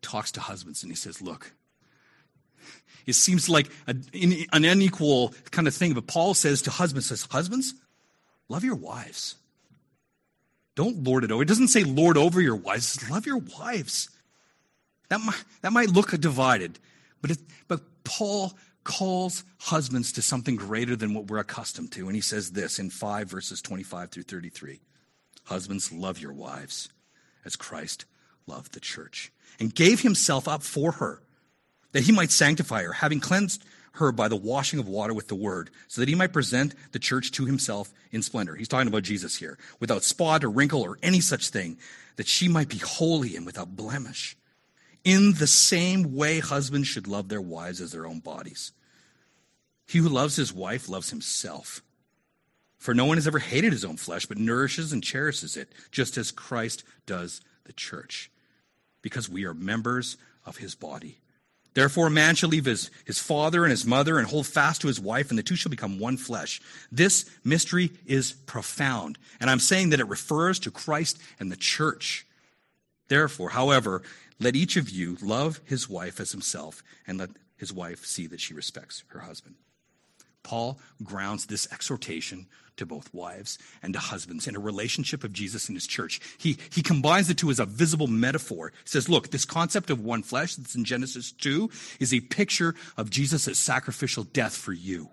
talks 0.00 0.30
to 0.32 0.40
husbands 0.40 0.82
and 0.82 0.92
he 0.92 0.96
says, 0.96 1.20
Look, 1.20 1.52
it 3.06 3.14
seems 3.14 3.48
like 3.48 3.70
a, 3.86 3.94
an 4.52 4.64
unequal 4.64 5.34
kind 5.50 5.66
of 5.66 5.74
thing. 5.74 5.94
But 5.94 6.06
Paul 6.06 6.34
says 6.34 6.62
to 6.62 6.70
husbands, 6.70 7.06
says, 7.06 7.26
husbands, 7.30 7.74
love 8.48 8.64
your 8.64 8.74
wives. 8.74 9.36
Don't 10.74 11.02
lord 11.02 11.24
it 11.24 11.32
over. 11.32 11.42
It 11.42 11.48
doesn't 11.48 11.68
say 11.68 11.84
lord 11.84 12.16
over 12.16 12.40
your 12.40 12.56
wives. 12.56 13.10
Love 13.10 13.26
your 13.26 13.38
wives. 13.58 14.10
That 15.08 15.20
might, 15.20 15.42
that 15.62 15.72
might 15.72 15.88
look 15.88 16.10
divided, 16.20 16.78
but, 17.22 17.30
it, 17.32 17.38
but 17.66 17.80
Paul 18.04 18.52
calls 18.84 19.44
husbands 19.58 20.12
to 20.12 20.22
something 20.22 20.56
greater 20.56 20.96
than 20.96 21.14
what 21.14 21.26
we're 21.26 21.38
accustomed 21.38 21.92
to. 21.92 22.06
And 22.06 22.14
he 22.14 22.20
says 22.20 22.52
this 22.52 22.78
in 22.78 22.90
5 22.90 23.28
verses 23.28 23.60
25 23.60 24.10
through 24.10 24.22
33 24.24 24.80
Husbands, 25.44 25.90
love 25.90 26.18
your 26.18 26.32
wives 26.32 26.90
as 27.44 27.56
Christ 27.56 28.04
loved 28.46 28.72
the 28.72 28.80
church 28.80 29.32
and 29.58 29.74
gave 29.74 30.00
himself 30.00 30.46
up 30.46 30.62
for 30.62 30.92
her, 30.92 31.22
that 31.92 32.02
he 32.04 32.12
might 32.12 32.30
sanctify 32.30 32.82
her, 32.82 32.92
having 32.92 33.20
cleansed 33.20 33.64
her 33.92 34.12
by 34.12 34.28
the 34.28 34.36
washing 34.36 34.78
of 34.78 34.88
water 34.88 35.12
with 35.12 35.28
the 35.28 35.34
word, 35.34 35.70
so 35.88 36.00
that 36.00 36.08
he 36.08 36.14
might 36.14 36.32
present 36.32 36.74
the 36.92 36.98
church 36.98 37.32
to 37.32 37.46
himself 37.46 37.92
in 38.12 38.22
splendor. 38.22 38.54
He's 38.54 38.68
talking 38.68 38.88
about 38.88 39.02
Jesus 39.02 39.36
here, 39.36 39.58
without 39.80 40.04
spot 40.04 40.44
or 40.44 40.50
wrinkle 40.50 40.82
or 40.82 40.98
any 41.02 41.20
such 41.20 41.48
thing, 41.48 41.78
that 42.16 42.28
she 42.28 42.48
might 42.48 42.68
be 42.68 42.78
holy 42.78 43.36
and 43.36 43.44
without 43.46 43.76
blemish. 43.76 44.36
In 45.04 45.32
the 45.34 45.46
same 45.46 46.14
way, 46.14 46.40
husbands 46.40 46.88
should 46.88 47.08
love 47.08 47.28
their 47.28 47.40
wives 47.40 47.80
as 47.80 47.92
their 47.92 48.06
own 48.06 48.20
bodies. 48.20 48.72
He 49.86 49.98
who 49.98 50.08
loves 50.08 50.36
his 50.36 50.52
wife 50.52 50.88
loves 50.88 51.10
himself. 51.10 51.82
For 52.76 52.94
no 52.94 53.06
one 53.06 53.16
has 53.16 53.26
ever 53.26 53.38
hated 53.38 53.72
his 53.72 53.84
own 53.84 53.96
flesh, 53.96 54.26
but 54.26 54.38
nourishes 54.38 54.92
and 54.92 55.02
cherishes 55.02 55.56
it, 55.56 55.72
just 55.90 56.16
as 56.16 56.30
Christ 56.30 56.84
does 57.06 57.40
the 57.64 57.72
church, 57.72 58.30
because 59.02 59.28
we 59.28 59.44
are 59.44 59.54
members 59.54 60.16
of 60.44 60.58
his 60.58 60.74
body. 60.74 61.18
Therefore, 61.78 62.10
man 62.10 62.34
shall 62.34 62.48
leave 62.48 62.64
his, 62.64 62.90
his 63.04 63.20
father 63.20 63.62
and 63.62 63.70
his 63.70 63.86
mother 63.86 64.18
and 64.18 64.26
hold 64.26 64.48
fast 64.48 64.80
to 64.80 64.88
his 64.88 64.98
wife, 64.98 65.30
and 65.30 65.38
the 65.38 65.44
two 65.44 65.54
shall 65.54 65.70
become 65.70 66.00
one 66.00 66.16
flesh. 66.16 66.60
This 66.90 67.30
mystery 67.44 67.92
is 68.04 68.32
profound, 68.32 69.16
and 69.38 69.48
I'm 69.48 69.60
saying 69.60 69.90
that 69.90 70.00
it 70.00 70.08
refers 70.08 70.58
to 70.58 70.72
Christ 70.72 71.20
and 71.38 71.52
the 71.52 71.56
church. 71.56 72.26
Therefore, 73.06 73.50
however, 73.50 74.02
let 74.40 74.56
each 74.56 74.76
of 74.76 74.90
you 74.90 75.18
love 75.22 75.60
his 75.66 75.88
wife 75.88 76.18
as 76.18 76.32
himself, 76.32 76.82
and 77.06 77.16
let 77.16 77.30
his 77.56 77.72
wife 77.72 78.04
see 78.04 78.26
that 78.26 78.40
she 78.40 78.54
respects 78.54 79.04
her 79.10 79.20
husband. 79.20 79.54
Paul 80.42 80.80
grounds 81.04 81.46
this 81.46 81.68
exhortation 81.70 82.48
to 82.78 82.86
both 82.86 83.12
wives 83.12 83.58
and 83.82 83.92
to 83.92 83.98
husbands 83.98 84.46
in 84.46 84.56
a 84.56 84.60
relationship 84.60 85.24
of 85.24 85.32
Jesus 85.32 85.68
and 85.68 85.76
his 85.76 85.86
church. 85.86 86.20
He, 86.38 86.58
he 86.72 86.82
combines 86.82 87.28
the 87.28 87.34
two 87.34 87.50
as 87.50 87.60
a 87.60 87.66
visible 87.66 88.06
metaphor. 88.06 88.72
He 88.84 88.88
says, 88.88 89.08
look, 89.08 89.30
this 89.30 89.44
concept 89.44 89.90
of 89.90 90.04
one 90.04 90.22
flesh 90.22 90.56
that's 90.56 90.74
in 90.74 90.84
Genesis 90.84 91.32
2 91.32 91.70
is 92.00 92.12
a 92.14 92.20
picture 92.20 92.74
of 92.96 93.10
Jesus' 93.10 93.58
sacrificial 93.58 94.24
death 94.24 94.56
for 94.56 94.72
you. 94.72 95.10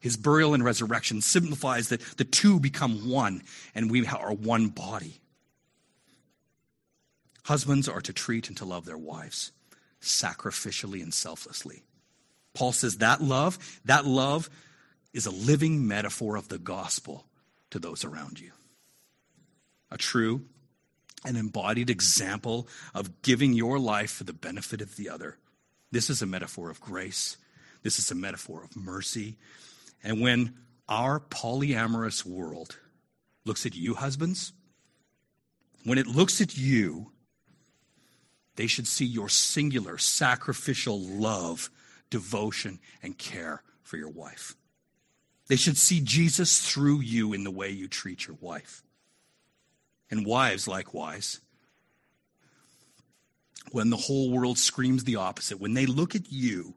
His 0.00 0.16
burial 0.16 0.54
and 0.54 0.64
resurrection 0.64 1.20
signifies 1.20 1.88
that 1.88 2.00
the 2.16 2.24
two 2.24 2.60
become 2.60 3.10
one 3.10 3.42
and 3.74 3.90
we 3.90 4.06
are 4.06 4.32
one 4.32 4.68
body. 4.68 5.20
Husbands 7.44 7.88
are 7.88 8.00
to 8.00 8.12
treat 8.12 8.48
and 8.48 8.56
to 8.56 8.64
love 8.64 8.84
their 8.84 8.98
wives 8.98 9.52
sacrificially 10.00 11.02
and 11.02 11.12
selflessly. 11.12 11.82
Paul 12.54 12.72
says 12.72 12.98
that 12.98 13.22
love, 13.22 13.80
that 13.84 14.06
love 14.06 14.48
is 15.16 15.26
a 15.26 15.30
living 15.30 15.86
metaphor 15.86 16.36
of 16.36 16.48
the 16.48 16.58
gospel 16.58 17.26
to 17.70 17.78
those 17.78 18.04
around 18.04 18.38
you. 18.38 18.52
A 19.90 19.96
true 19.96 20.42
and 21.24 21.36
embodied 21.36 21.90
example 21.90 22.68
of 22.94 23.22
giving 23.22 23.52
your 23.52 23.78
life 23.78 24.10
for 24.10 24.24
the 24.24 24.32
benefit 24.32 24.80
of 24.80 24.96
the 24.96 25.08
other. 25.08 25.38
This 25.90 26.10
is 26.10 26.22
a 26.22 26.26
metaphor 26.26 26.70
of 26.70 26.80
grace. 26.80 27.36
This 27.82 27.98
is 27.98 28.10
a 28.10 28.14
metaphor 28.14 28.62
of 28.62 28.76
mercy. 28.76 29.36
And 30.02 30.20
when 30.20 30.54
our 30.88 31.20
polyamorous 31.20 32.24
world 32.24 32.78
looks 33.44 33.66
at 33.66 33.74
you, 33.74 33.94
husbands, 33.94 34.52
when 35.84 35.98
it 35.98 36.06
looks 36.06 36.40
at 36.40 36.56
you, 36.56 37.12
they 38.56 38.66
should 38.66 38.86
see 38.86 39.04
your 39.04 39.28
singular 39.28 39.98
sacrificial 39.98 41.00
love 41.00 41.70
devotion, 42.10 42.78
and 43.02 43.16
care 43.18 43.62
for 43.82 43.96
your 43.96 44.10
wife. 44.10 44.54
They 45.48 45.56
should 45.56 45.76
see 45.76 46.00
Jesus 46.00 46.60
through 46.60 47.00
you 47.00 47.32
in 47.32 47.44
the 47.44 47.50
way 47.50 47.70
you 47.70 47.88
treat 47.88 48.26
your 48.26 48.36
wife. 48.40 48.82
And 50.10 50.26
wives, 50.26 50.66
likewise, 50.66 51.40
when 53.72 53.90
the 53.90 53.96
whole 53.96 54.30
world 54.30 54.58
screams 54.58 55.04
the 55.04 55.16
opposite, 55.16 55.60
when 55.60 55.74
they 55.74 55.86
look 55.86 56.14
at 56.14 56.32
you 56.32 56.74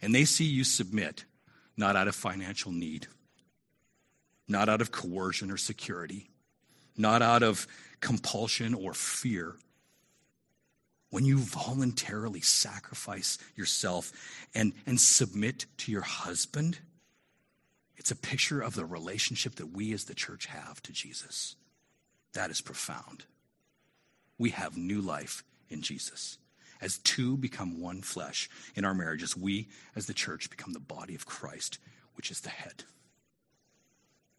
and 0.00 0.14
they 0.14 0.24
see 0.24 0.44
you 0.44 0.64
submit, 0.64 1.24
not 1.76 1.96
out 1.96 2.08
of 2.08 2.14
financial 2.14 2.72
need, 2.72 3.06
not 4.48 4.68
out 4.68 4.80
of 4.80 4.90
coercion 4.90 5.50
or 5.50 5.56
security, 5.56 6.30
not 6.96 7.22
out 7.22 7.42
of 7.42 7.66
compulsion 8.00 8.74
or 8.74 8.92
fear, 8.92 9.54
when 11.10 11.24
you 11.24 11.38
voluntarily 11.38 12.40
sacrifice 12.40 13.38
yourself 13.54 14.12
and, 14.54 14.72
and 14.86 15.00
submit 15.00 15.66
to 15.76 15.92
your 15.92 16.02
husband, 16.02 16.78
it's 18.02 18.10
a 18.10 18.16
picture 18.16 18.60
of 18.60 18.74
the 18.74 18.84
relationship 18.84 19.54
that 19.54 19.72
we 19.72 19.92
as 19.92 20.06
the 20.06 20.14
church 20.14 20.46
have 20.46 20.82
to 20.82 20.92
Jesus. 20.92 21.54
That 22.32 22.50
is 22.50 22.60
profound. 22.60 23.26
We 24.38 24.50
have 24.50 24.76
new 24.76 25.00
life 25.00 25.44
in 25.70 25.82
Jesus. 25.82 26.36
As 26.80 26.98
two 26.98 27.36
become 27.36 27.80
one 27.80 28.02
flesh 28.02 28.50
in 28.74 28.84
our 28.84 28.92
marriages, 28.92 29.36
we 29.36 29.68
as 29.94 30.06
the 30.06 30.14
church 30.14 30.50
become 30.50 30.72
the 30.72 30.80
body 30.80 31.14
of 31.14 31.26
Christ, 31.26 31.78
which 32.16 32.32
is 32.32 32.40
the 32.40 32.48
head. 32.48 32.82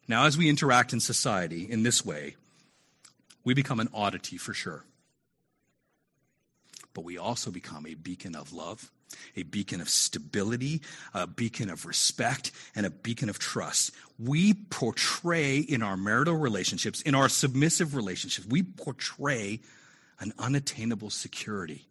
Now, 0.09 0.25
as 0.25 0.37
we 0.37 0.49
interact 0.49 0.91
in 0.91 0.99
society 0.99 1.63
in 1.63 1.83
this 1.83 2.05
way, 2.05 2.35
we 3.45 3.53
become 3.53 3.79
an 3.79 3.87
oddity 3.93 4.35
for 4.35 4.53
sure 4.53 4.83
but 6.93 7.03
we 7.03 7.17
also 7.17 7.51
become 7.51 7.85
a 7.85 7.95
beacon 7.95 8.35
of 8.35 8.53
love, 8.53 8.91
a 9.35 9.43
beacon 9.43 9.81
of 9.81 9.89
stability, 9.89 10.81
a 11.13 11.27
beacon 11.27 11.69
of 11.69 11.85
respect, 11.85 12.51
and 12.75 12.85
a 12.85 12.89
beacon 12.89 13.29
of 13.29 13.39
trust. 13.39 13.91
We 14.19 14.53
portray 14.53 15.57
in 15.57 15.81
our 15.81 15.97
marital 15.97 16.35
relationships, 16.35 17.01
in 17.01 17.15
our 17.15 17.29
submissive 17.29 17.95
relationships, 17.95 18.47
we 18.47 18.63
portray 18.63 19.59
an 20.19 20.33
unattainable 20.39 21.09
security, 21.09 21.87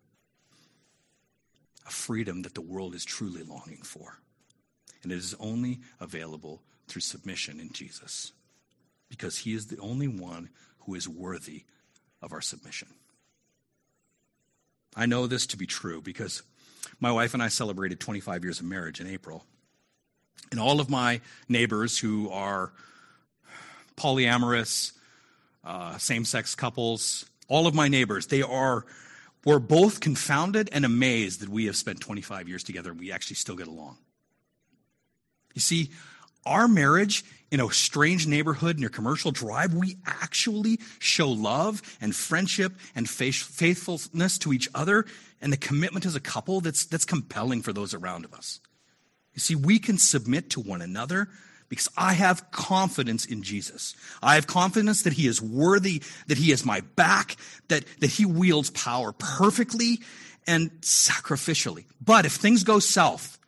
a 1.87 1.91
freedom 1.91 2.43
that 2.43 2.55
the 2.55 2.61
world 2.61 2.95
is 2.95 3.05
truly 3.05 3.43
longing 3.43 3.83
for. 3.83 4.19
And 5.03 5.11
it 5.11 5.17
is 5.17 5.35
only 5.41 5.81
available 6.01 6.63
through 6.89 7.03
submission 7.03 7.59
in 7.59 7.73
Jesus 7.73 8.33
because 9.09 9.39
he 9.39 9.53
is 9.55 9.67
the 9.67 9.79
only 9.79 10.09
one 10.09 10.49
who 10.81 10.95
is 10.95 11.09
worthy 11.09 11.65
of 12.23 12.33
our 12.33 12.41
submission. 12.41 12.89
I 14.95 15.07
know 15.07 15.27
this 15.27 15.47
to 15.49 15.57
be 15.57 15.67
true 15.67 16.01
because 16.01 16.43
my 17.03 17.11
wife 17.11 17.35
and 17.35 17.43
I 17.43 17.49
celebrated 17.49 17.99
25 17.99 18.45
years 18.45 18.61
of 18.61 18.67
marriage 18.67 19.01
in 19.01 19.09
April. 19.09 19.45
And 20.53 20.61
all 20.61 20.81
of 20.81 20.89
my 20.89 21.21
neighbors 21.49 21.99
who 21.99 22.31
are 22.31 22.73
polyamorous, 23.97 24.93
uh, 25.65 25.99
same 25.99 26.25
sex 26.25 26.55
couples, 26.55 27.27
all 27.49 27.67
of 27.67 27.75
my 27.75 27.89
neighbors, 27.89 28.29
they 28.29 28.43
are, 28.43 28.87
were 29.45 29.59
both 29.59 29.99
confounded 29.99 30.71
and 30.73 30.85
amazed 30.85 31.41
that 31.41 31.49
we 31.49 31.67
have 31.67 31.75
spent 31.75 31.99
25 31.99 32.49
years 32.49 32.63
together 32.63 32.93
and 32.93 33.01
we 33.01 33.11
actually 33.11 33.37
still 33.37 33.57
get 33.57 33.67
along. 33.67 33.99
You 35.55 35.61
see, 35.61 35.91
our 36.45 36.69
marriage 36.69 37.25
in 37.51 37.61
a 37.61 37.71
strange 37.71 38.27
neighborhood 38.27 38.79
near 38.79 38.89
Commercial 38.89 39.31
Drive, 39.31 39.75
we 39.75 39.99
actually 40.07 40.81
show 40.99 41.29
love 41.29 41.83
and 42.01 42.17
friendship 42.17 42.73
and 42.95 43.09
faithfulness 43.09 44.39
to 44.39 44.53
each 44.53 44.69
other 44.75 45.05
and 45.41 45.53
the 45.53 45.59
commitment 45.59 46.07
as 46.07 46.15
a 46.15 46.21
couple 46.21 46.61
that's, 46.61 46.87
that's 46.87 47.05
compelling 47.05 47.61
for 47.63 47.73
those 47.73 47.93
around 47.93 48.27
us. 48.33 48.61
You 49.35 49.41
see, 49.41 49.55
we 49.55 49.79
can 49.79 49.99
submit 49.99 50.51
to 50.51 50.61
one 50.61 50.81
another 50.81 51.29
because 51.69 51.89
I 51.97 52.13
have 52.15 52.51
confidence 52.51 53.25
in 53.25 53.43
Jesus. 53.43 53.97
I 54.23 54.35
have 54.35 54.47
confidence 54.47 55.03
that 55.03 55.15
he 55.15 55.27
is 55.27 55.41
worthy, 55.41 56.03
that 56.27 56.39
he 56.39 56.53
is 56.53 56.65
my 56.65 56.81
back, 56.97 57.37
that, 57.69 57.85
that 58.01 58.11
he 58.11 58.27
wields 58.27 58.71
power 58.71 59.13
perfectly 59.13 60.01
and 60.47 60.71
sacrificially. 60.81 61.85
But 62.01 62.27
if 62.27 62.33
things 62.33 62.63
go 62.63 62.79
south, 62.79 63.39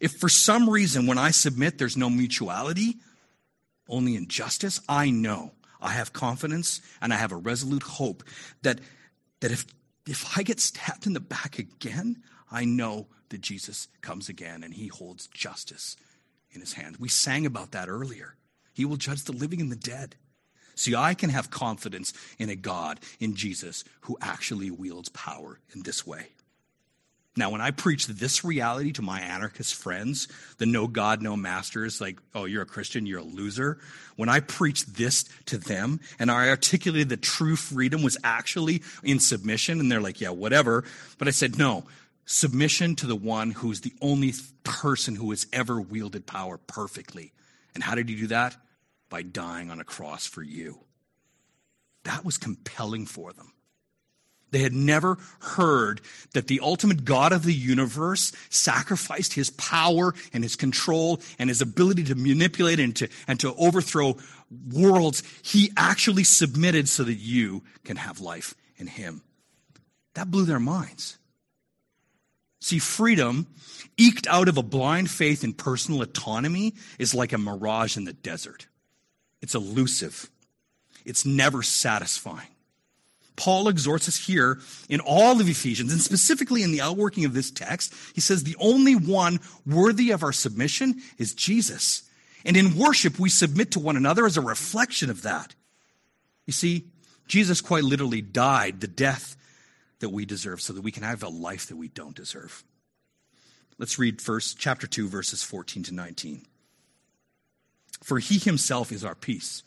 if 0.00 0.12
for 0.12 0.28
some 0.28 0.68
reason 0.68 1.06
when 1.06 1.18
I 1.18 1.30
submit 1.30 1.78
there's 1.78 1.96
no 1.96 2.10
mutuality, 2.10 2.96
only 3.88 4.16
injustice, 4.16 4.80
I 4.88 5.10
know, 5.10 5.52
I 5.80 5.90
have 5.90 6.12
confidence 6.12 6.80
and 7.00 7.12
I 7.12 7.16
have 7.16 7.32
a 7.32 7.36
resolute 7.36 7.82
hope 7.82 8.24
that, 8.62 8.80
that 9.40 9.52
if, 9.52 9.66
if 10.06 10.36
I 10.36 10.42
get 10.42 10.60
stabbed 10.60 11.06
in 11.06 11.12
the 11.12 11.20
back 11.20 11.58
again, 11.58 12.22
I 12.50 12.64
know 12.64 13.08
that 13.28 13.40
Jesus 13.40 13.88
comes 14.00 14.28
again 14.28 14.62
and 14.62 14.74
he 14.74 14.88
holds 14.88 15.26
justice 15.28 15.96
in 16.50 16.60
his 16.60 16.74
hand. 16.74 16.96
We 16.98 17.08
sang 17.08 17.46
about 17.46 17.72
that 17.72 17.88
earlier. 17.88 18.36
He 18.72 18.84
will 18.84 18.96
judge 18.96 19.24
the 19.24 19.32
living 19.32 19.60
and 19.60 19.70
the 19.70 19.76
dead. 19.76 20.16
See, 20.74 20.94
I 20.94 21.14
can 21.14 21.30
have 21.30 21.50
confidence 21.50 22.12
in 22.38 22.50
a 22.50 22.56
God, 22.56 23.00
in 23.18 23.34
Jesus, 23.34 23.82
who 24.02 24.18
actually 24.20 24.70
wields 24.70 25.08
power 25.08 25.58
in 25.74 25.82
this 25.82 26.06
way. 26.06 26.28
Now, 27.38 27.50
when 27.50 27.60
I 27.60 27.70
preach 27.70 28.06
this 28.06 28.44
reality 28.44 28.92
to 28.92 29.02
my 29.02 29.20
anarchist 29.20 29.74
friends, 29.74 30.26
the 30.56 30.64
no 30.64 30.86
God, 30.86 31.20
no 31.20 31.36
masters, 31.36 32.00
like, 32.00 32.18
oh, 32.34 32.46
you're 32.46 32.62
a 32.62 32.66
Christian, 32.66 33.04
you're 33.04 33.20
a 33.20 33.24
loser. 33.24 33.78
When 34.16 34.30
I 34.30 34.40
preach 34.40 34.86
this 34.86 35.26
to 35.46 35.58
them 35.58 36.00
and 36.18 36.30
I 36.30 36.48
articulated 36.48 37.10
that 37.10 37.20
true 37.20 37.56
freedom 37.56 38.02
was 38.02 38.16
actually 38.24 38.82
in 39.02 39.20
submission, 39.20 39.80
and 39.80 39.92
they're 39.92 40.00
like, 40.00 40.20
yeah, 40.20 40.30
whatever. 40.30 40.84
But 41.18 41.28
I 41.28 41.32
said, 41.32 41.58
no, 41.58 41.84
submission 42.24 42.96
to 42.96 43.06
the 43.06 43.16
one 43.16 43.50
who's 43.50 43.82
the 43.82 43.92
only 44.00 44.32
person 44.64 45.14
who 45.16 45.30
has 45.30 45.46
ever 45.52 45.78
wielded 45.78 46.26
power 46.26 46.56
perfectly. 46.56 47.32
And 47.74 47.84
how 47.84 47.94
did 47.94 48.08
he 48.08 48.16
do 48.16 48.28
that? 48.28 48.56
By 49.10 49.20
dying 49.20 49.70
on 49.70 49.78
a 49.78 49.84
cross 49.84 50.26
for 50.26 50.42
you. 50.42 50.78
That 52.04 52.24
was 52.24 52.38
compelling 52.38 53.04
for 53.04 53.34
them. 53.34 53.52
They 54.52 54.60
had 54.60 54.72
never 54.72 55.18
heard 55.40 56.00
that 56.32 56.46
the 56.46 56.60
ultimate 56.62 57.04
God 57.04 57.32
of 57.32 57.42
the 57.42 57.52
universe 57.52 58.32
sacrificed 58.48 59.34
his 59.34 59.50
power 59.50 60.14
and 60.32 60.44
his 60.44 60.56
control 60.56 61.20
and 61.38 61.50
his 61.50 61.60
ability 61.60 62.04
to 62.04 62.14
manipulate 62.14 62.78
and 62.78 62.94
to, 62.96 63.08
and 63.26 63.40
to 63.40 63.54
overthrow 63.54 64.16
worlds. 64.72 65.22
He 65.42 65.72
actually 65.76 66.24
submitted 66.24 66.88
so 66.88 67.04
that 67.04 67.14
you 67.14 67.64
can 67.84 67.96
have 67.96 68.20
life 68.20 68.54
in 68.76 68.86
him. 68.86 69.22
That 70.14 70.30
blew 70.30 70.44
their 70.44 70.60
minds. 70.60 71.18
See, 72.60 72.78
freedom 72.78 73.48
eked 73.96 74.26
out 74.28 74.48
of 74.48 74.56
a 74.56 74.62
blind 74.62 75.10
faith 75.10 75.44
in 75.44 75.52
personal 75.52 76.02
autonomy 76.02 76.74
is 76.98 77.14
like 77.14 77.32
a 77.32 77.38
mirage 77.38 77.96
in 77.96 78.04
the 78.04 78.12
desert. 78.12 78.66
It's 79.42 79.54
elusive. 79.54 80.30
It's 81.04 81.26
never 81.26 81.62
satisfying. 81.62 82.48
Paul 83.36 83.68
exhorts 83.68 84.08
us 84.08 84.16
here 84.16 84.58
in 84.88 85.00
all 85.00 85.40
of 85.40 85.48
Ephesians, 85.48 85.92
and 85.92 86.00
specifically 86.00 86.62
in 86.62 86.72
the 86.72 86.80
outworking 86.80 87.24
of 87.24 87.34
this 87.34 87.50
text. 87.50 87.94
He 88.14 88.20
says 88.20 88.42
the 88.42 88.56
only 88.58 88.94
one 88.94 89.40
worthy 89.66 90.10
of 90.10 90.22
our 90.22 90.32
submission 90.32 91.02
is 91.18 91.34
Jesus. 91.34 92.02
And 92.44 92.56
in 92.56 92.76
worship, 92.76 93.18
we 93.18 93.28
submit 93.28 93.72
to 93.72 93.80
one 93.80 93.96
another 93.96 94.24
as 94.24 94.36
a 94.36 94.40
reflection 94.40 95.10
of 95.10 95.22
that. 95.22 95.54
You 96.46 96.52
see, 96.52 96.84
Jesus 97.26 97.60
quite 97.60 97.84
literally 97.84 98.22
died 98.22 98.80
the 98.80 98.86
death 98.86 99.36
that 99.98 100.10
we 100.10 100.24
deserve 100.24 100.60
so 100.60 100.72
that 100.72 100.82
we 100.82 100.92
can 100.92 101.02
have 101.02 101.22
a 101.22 101.28
life 101.28 101.66
that 101.66 101.76
we 101.76 101.88
don't 101.88 102.14
deserve. 102.14 102.64
Let's 103.78 103.98
read 103.98 104.22
first 104.22 104.58
chapter 104.58 104.86
2 104.86 105.08
verses 105.08 105.42
14 105.42 105.82
to 105.84 105.94
19. 105.94 106.46
For 108.02 108.18
he 108.18 108.38
himself 108.38 108.92
is 108.92 109.04
our 109.04 109.14
peace 109.14 109.62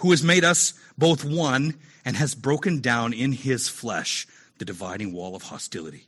who 0.00 0.10
has 0.10 0.22
made 0.22 0.44
us 0.44 0.74
both 0.98 1.24
one 1.24 1.74
and 2.04 2.16
has 2.16 2.34
broken 2.34 2.80
down 2.80 3.12
in 3.12 3.32
his 3.32 3.68
flesh 3.68 4.26
the 4.58 4.64
dividing 4.64 5.12
wall 5.12 5.36
of 5.36 5.42
hostility 5.44 6.06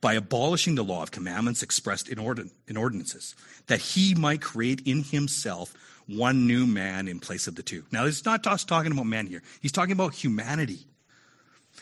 by 0.00 0.14
abolishing 0.14 0.74
the 0.74 0.84
law 0.84 1.02
of 1.02 1.10
commandments 1.10 1.62
expressed 1.62 2.08
in, 2.08 2.18
ordin- 2.18 2.50
in 2.66 2.76
ordinances, 2.76 3.36
that 3.68 3.80
he 3.80 4.14
might 4.14 4.40
create 4.40 4.82
in 4.84 5.04
himself 5.04 5.72
one 6.08 6.46
new 6.46 6.66
man 6.66 7.06
in 7.06 7.20
place 7.20 7.46
of 7.46 7.54
the 7.54 7.62
two. 7.62 7.84
Now, 7.92 8.06
it's 8.06 8.24
not 8.24 8.42
just 8.42 8.66
talking 8.66 8.90
about 8.90 9.06
men 9.06 9.26
here, 9.26 9.42
he's 9.60 9.72
talking 9.72 9.92
about 9.92 10.14
humanity. 10.14 10.80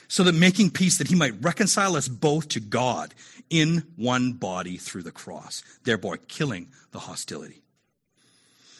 So 0.08 0.24
that 0.24 0.34
making 0.34 0.70
peace, 0.70 0.98
that 0.98 1.08
he 1.08 1.14
might 1.14 1.42
reconcile 1.42 1.96
us 1.96 2.06
both 2.06 2.48
to 2.50 2.60
God 2.60 3.14
in 3.48 3.82
one 3.96 4.34
body 4.34 4.76
through 4.76 5.04
the 5.04 5.10
cross, 5.10 5.62
thereby 5.84 6.18
killing 6.28 6.68
the 6.92 6.98
hostility. 6.98 7.62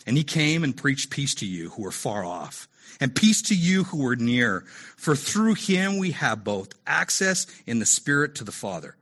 And 0.07 0.17
he 0.17 0.23
came 0.23 0.63
and 0.63 0.77
preached 0.77 1.11
peace 1.11 1.35
to 1.37 1.47
you 1.47 1.71
who 1.71 1.85
are 1.85 1.93
far 1.93 2.25
off, 2.25 2.69
and 3.01 3.15
peace 3.15 3.43
to 3.43 3.57
you 3.57 3.85
who 3.85 4.07
are 4.07 4.17
near. 4.17 4.61
For 4.97 5.17
through 5.17 5.55
him 5.55 5.99
we 5.99 6.13
have 6.13 6.45
both 6.45 6.73
access 6.87 7.47
in 7.67 7.81
the 7.81 7.87
Spirit 7.87 8.37
to 8.37 8.45
the 8.45 8.53
Father. 8.53 8.97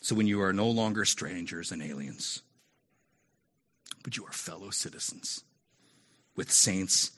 So 0.00 0.14
when 0.14 0.26
you 0.26 0.42
are 0.42 0.52
no 0.52 0.68
longer 0.68 1.04
strangers 1.04 1.70
and 1.70 1.80
aliens, 1.80 2.42
but 4.02 4.16
you 4.16 4.26
are 4.26 4.32
fellow 4.32 4.70
citizens 4.70 5.44
with 6.36 6.50
saints 6.50 7.12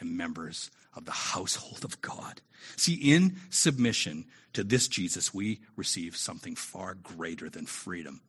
and 0.00 0.16
members 0.16 0.70
of 0.96 1.04
the 1.04 1.12
household 1.12 1.84
of 1.84 2.00
God. 2.00 2.40
See, 2.76 2.94
in 2.94 3.36
submission 3.50 4.24
to 4.54 4.64
this 4.64 4.88
Jesus, 4.88 5.34
we 5.34 5.60
receive 5.76 6.16
something 6.16 6.56
far 6.56 6.94
greater 6.94 7.50
than 7.50 7.66
freedom, 7.66 8.22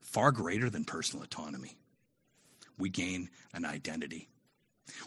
far 0.00 0.32
greater 0.32 0.70
than 0.70 0.84
personal 0.84 1.22
autonomy 1.22 1.76
we 2.78 2.88
gain 2.88 3.30
an 3.54 3.64
identity. 3.64 4.28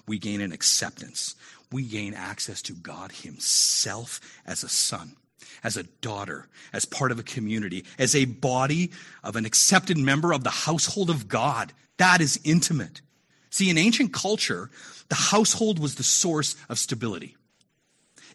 We 0.08 0.20
gain 0.20 0.42
an 0.42 0.52
acceptance. 0.52 1.36
We 1.72 1.84
gain 1.84 2.14
access 2.14 2.62
to 2.64 2.74
God 2.74 3.12
Himself 3.12 4.20
as 4.46 4.64
a 4.64 4.70
son, 4.70 5.16
as 5.64 5.78
a 5.78 5.84
daughter, 5.84 6.48
as 6.74 6.86
part 6.86 7.12
of 7.12 7.20
a 7.20 7.24
community, 7.24 7.86
as 7.98 8.16
a 8.16 8.26
body 8.26 8.92
of 9.24 9.36
an 9.36 9.46
accepted 9.46 9.98
member 9.98 10.34
of 10.34 10.44
the 10.44 10.50
household 10.50 11.10
of 11.10 11.28
God. 11.28 11.74
That 11.98 12.22
is 12.22 12.40
intimate. 12.44 13.02
See, 13.50 13.70
in 13.70 13.78
ancient 13.78 14.14
culture, 14.14 14.70
the 15.10 15.16
household 15.16 15.80
was 15.80 15.96
the 15.96 16.04
source 16.04 16.56
of 16.70 16.78
stability. 16.78 17.36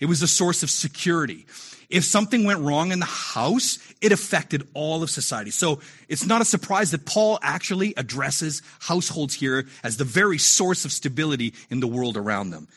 It 0.00 0.06
was 0.06 0.22
a 0.22 0.28
source 0.28 0.62
of 0.62 0.70
security. 0.70 1.46
If 1.90 2.04
something 2.04 2.44
went 2.44 2.60
wrong 2.60 2.92
in 2.92 3.00
the 3.00 3.06
house, 3.06 3.78
it 4.00 4.12
affected 4.12 4.66
all 4.74 5.02
of 5.02 5.10
society. 5.10 5.50
So 5.50 5.80
it's 6.08 6.26
not 6.26 6.40
a 6.40 6.44
surprise 6.44 6.90
that 6.90 7.06
Paul 7.06 7.38
actually 7.42 7.94
addresses 7.96 8.62
households 8.80 9.34
here 9.34 9.66
as 9.82 9.96
the 9.96 10.04
very 10.04 10.38
source 10.38 10.84
of 10.84 10.92
stability 10.92 11.54
in 11.70 11.80
the 11.80 11.86
world 11.86 12.16
around 12.16 12.50
them. 12.50 12.68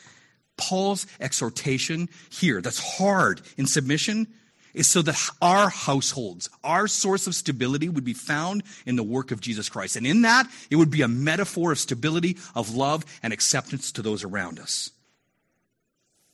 Paul's 0.56 1.06
exhortation 1.20 2.08
here, 2.30 2.60
that's 2.60 2.98
hard 2.98 3.40
in 3.56 3.66
submission, 3.66 4.26
is 4.74 4.86
so 4.86 5.02
that 5.02 5.16
our 5.40 5.70
households, 5.70 6.50
our 6.62 6.86
source 6.86 7.26
of 7.26 7.34
stability 7.34 7.88
would 7.88 8.04
be 8.04 8.12
found 8.12 8.62
in 8.86 8.96
the 8.96 9.02
work 9.02 9.30
of 9.30 9.40
Jesus 9.40 9.68
Christ. 9.68 9.96
And 9.96 10.06
in 10.06 10.22
that, 10.22 10.46
it 10.70 10.76
would 10.76 10.90
be 10.90 11.02
a 11.02 11.08
metaphor 11.08 11.72
of 11.72 11.78
stability, 11.78 12.36
of 12.54 12.74
love, 12.74 13.04
and 13.22 13.32
acceptance 13.32 13.90
to 13.92 14.02
those 14.02 14.22
around 14.22 14.58
us. 14.58 14.90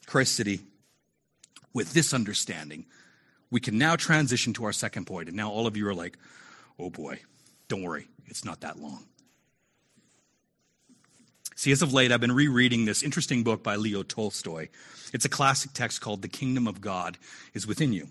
Christ 0.07 0.35
City 0.35 0.61
with 1.74 1.92
this 1.92 2.14
understanding, 2.14 2.87
we 3.50 3.60
can 3.60 3.76
now 3.76 3.96
transition 3.96 4.54
to 4.54 4.64
our 4.64 4.72
second 4.72 5.06
point. 5.06 5.28
And 5.28 5.37
now 5.37 5.50
all 5.50 5.66
of 5.66 5.76
you 5.76 5.87
are 5.88 5.94
like, 5.94 6.16
oh 6.78 6.88
boy, 6.88 7.20
don't 7.68 7.82
worry, 7.82 8.08
it's 8.26 8.44
not 8.44 8.62
that 8.62 8.78
long. 8.78 9.04
See, 11.56 11.70
as 11.70 11.82
of 11.82 11.92
late, 11.92 12.10
I've 12.10 12.20
been 12.20 12.32
rereading 12.32 12.84
this 12.84 13.02
interesting 13.02 13.42
book 13.42 13.62
by 13.62 13.76
Leo 13.76 14.02
Tolstoy. 14.02 14.68
It's 15.12 15.24
a 15.24 15.28
classic 15.28 15.72
text 15.72 16.00
called 16.00 16.22
The 16.22 16.28
Kingdom 16.28 16.66
of 16.66 16.80
God 16.80 17.16
is 17.52 17.66
Within 17.66 17.92
You. 17.92 18.08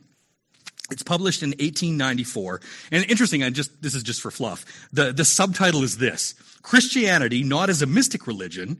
It's 0.91 1.03
published 1.03 1.43
in 1.43 1.49
1894. 1.49 2.61
And 2.91 3.05
interesting, 3.09 3.43
I 3.43 3.49
just 3.49 3.81
this 3.81 3.95
is 3.95 4.03
just 4.03 4.21
for 4.21 4.31
fluff. 4.31 4.87
The, 4.93 5.11
the 5.11 5.25
subtitle 5.25 5.83
is 5.83 5.97
this 5.97 6.35
Christianity, 6.61 7.43
not 7.43 7.69
as 7.69 7.81
a 7.81 7.85
mystic 7.85 8.27
religion, 8.27 8.79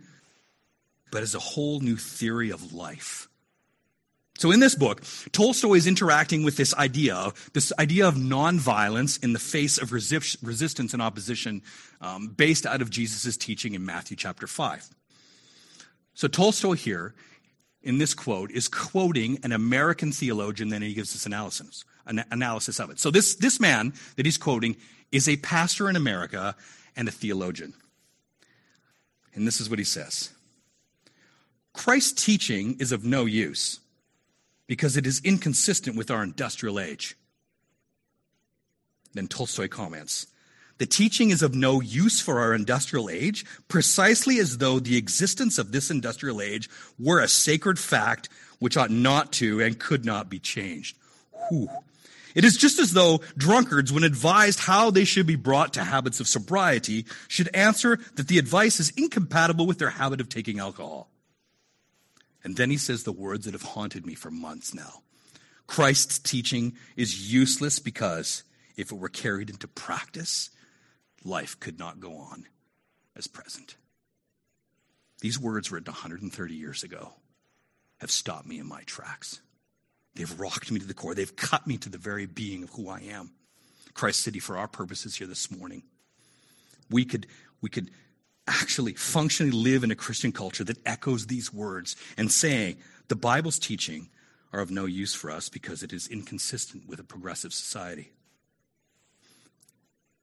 but 1.11 1.23
as 1.23 1.35
a 1.35 1.39
whole 1.39 1.79
new 1.79 1.95
theory 1.95 2.51
of 2.51 2.73
life. 2.73 3.27
So 4.37 4.51
in 4.51 4.59
this 4.59 4.75
book, 4.75 5.03
Tolstoy 5.31 5.73
is 5.73 5.87
interacting 5.87 6.43
with 6.43 6.57
this 6.57 6.73
idea, 6.73 7.31
this 7.53 7.71
idea 7.77 8.07
of 8.07 8.15
nonviolence 8.15 9.23
in 9.23 9.33
the 9.33 9.39
face 9.39 9.77
of 9.77 9.91
resist, 9.91 10.37
resistance 10.41 10.93
and 10.93 11.01
opposition 11.01 11.61
um, 12.01 12.29
based 12.29 12.65
out 12.65 12.81
of 12.81 12.89
Jesus' 12.89 13.37
teaching 13.37 13.75
in 13.75 13.85
Matthew 13.85 14.17
chapter 14.17 14.47
5. 14.47 14.89
So 16.15 16.27
Tolstoy 16.27 16.73
here, 16.73 17.13
in 17.83 17.99
this 17.99 18.13
quote, 18.13 18.51
is 18.51 18.67
quoting 18.67 19.39
an 19.43 19.51
American 19.51 20.11
theologian, 20.11 20.69
then 20.69 20.81
he 20.81 20.93
gives 20.93 21.13
this 21.13 21.25
analysis, 21.25 21.85
an 22.07 22.23
analysis 22.31 22.79
of 22.79 22.89
it. 22.89 22.99
So 22.99 23.11
this, 23.11 23.35
this 23.35 23.59
man 23.59 23.93
that 24.15 24.25
he's 24.25 24.37
quoting 24.37 24.77
is 25.11 25.29
a 25.29 25.37
pastor 25.37 25.89
in 25.89 25.95
America 25.95 26.55
and 26.95 27.07
a 27.07 27.11
theologian. 27.11 27.73
And 29.35 29.47
this 29.47 29.61
is 29.61 29.69
what 29.69 29.79
he 29.79 29.85
says. 29.85 30.31
Christ's 31.73 32.25
teaching 32.25 32.77
is 32.79 32.91
of 32.91 33.03
no 33.03 33.25
use 33.25 33.79
because 34.67 34.97
it 34.97 35.06
is 35.06 35.21
inconsistent 35.23 35.95
with 35.95 36.10
our 36.10 36.23
industrial 36.23 36.80
age. 36.80 37.15
Then 39.13 39.28
Tolstoy 39.28 39.67
comments 39.67 40.28
The 40.78 40.86
teaching 40.86 41.30
is 41.30 41.41
of 41.41 41.56
no 41.56 41.82
use 41.82 42.19
for 42.19 42.39
our 42.39 42.54
industrial 42.54 43.10
age, 43.10 43.45
precisely 43.67 44.39
as 44.39 44.58
though 44.58 44.80
the 44.80 44.97
existence 44.97 45.58
of 45.58 45.71
this 45.71 45.91
industrial 45.91 46.41
age 46.41 46.69
were 46.99 47.19
a 47.19 47.28
sacred 47.28 47.78
fact 47.78 48.30
which 48.59 48.78
ought 48.78 48.91
not 48.91 49.32
to 49.34 49.61
and 49.61 49.80
could 49.80 50.05
not 50.05 50.30
be 50.30 50.39
changed. 50.39 50.97
Whew. 51.49 51.70
It 52.36 52.43
is 52.43 52.57
just 52.57 52.80
as 52.80 52.93
though 52.93 53.22
drunkards, 53.38 53.93
when 53.93 54.03
advised 54.03 54.59
how 54.59 54.89
they 54.89 55.03
should 55.03 55.28
be 55.28 55.36
brought 55.36 55.74
to 55.74 55.84
habits 55.84 56.20
of 56.20 56.28
sobriety, 56.28 57.05
should 57.28 57.49
answer 57.53 57.99
that 58.16 58.28
the 58.28 58.39
advice 58.39 58.80
is 58.80 58.91
incompatible 58.97 59.68
with 59.68 59.78
their 59.78 59.91
habit 59.91 60.20
of 60.20 60.30
taking 60.30 60.59
alcohol. 60.59 61.09
And 62.43 62.57
then 62.57 62.69
he 62.69 62.77
says 62.77 63.03
the 63.03 63.11
words 63.11 63.45
that 63.45 63.53
have 63.53 63.61
haunted 63.61 64.05
me 64.05 64.15
for 64.15 64.31
months 64.31 64.73
now. 64.73 65.01
Christ's 65.67 66.19
teaching 66.19 66.73
is 66.97 67.31
useless 67.31 67.79
because 67.79 68.43
if 68.75 68.91
it 68.91 68.97
were 68.97 69.09
carried 69.09 69.49
into 69.49 69.67
practice, 69.67 70.49
life 71.23 71.59
could 71.59 71.79
not 71.79 71.99
go 71.99 72.15
on 72.15 72.45
as 73.15 73.27
present. 73.27 73.77
These 75.21 75.39
words 75.39 75.71
written 75.71 75.91
130 75.91 76.53
years 76.53 76.83
ago 76.83 77.13
have 78.01 78.11
stopped 78.11 78.45
me 78.45 78.59
in 78.59 78.67
my 78.67 78.81
tracks. 78.81 79.39
They've 80.15 80.39
rocked 80.39 80.69
me 80.69 80.79
to 80.79 80.85
the 80.85 80.93
core. 80.93 81.15
They've 81.15 81.35
cut 81.35 81.65
me 81.65 81.77
to 81.77 81.89
the 81.89 81.97
very 81.97 82.25
being 82.25 82.63
of 82.63 82.71
who 82.71 82.89
I 82.89 82.99
am. 82.99 83.31
Christ 83.93 84.21
City, 84.21 84.39
for 84.39 84.57
our 84.57 84.67
purposes 84.67 85.15
here 85.15 85.27
this 85.27 85.49
morning, 85.49 85.83
we 86.89 87.05
could, 87.05 87.27
we 87.61 87.69
could 87.69 87.91
actually 88.47 88.93
functionally 88.93 89.51
live 89.51 89.83
in 89.83 89.91
a 89.91 89.95
Christian 89.95 90.31
culture 90.31 90.63
that 90.63 90.85
echoes 90.85 91.27
these 91.27 91.53
words 91.53 91.95
and 92.17 92.31
saying 92.31 92.77
the 93.07 93.15
Bible's 93.15 93.59
teaching 93.59 94.09
are 94.51 94.59
of 94.59 94.71
no 94.71 94.85
use 94.85 95.13
for 95.13 95.31
us 95.31 95.49
because 95.49 95.81
it 95.83 95.93
is 95.93 96.07
inconsistent 96.07 96.87
with 96.87 96.99
a 96.99 97.03
progressive 97.03 97.53
society. 97.53 98.11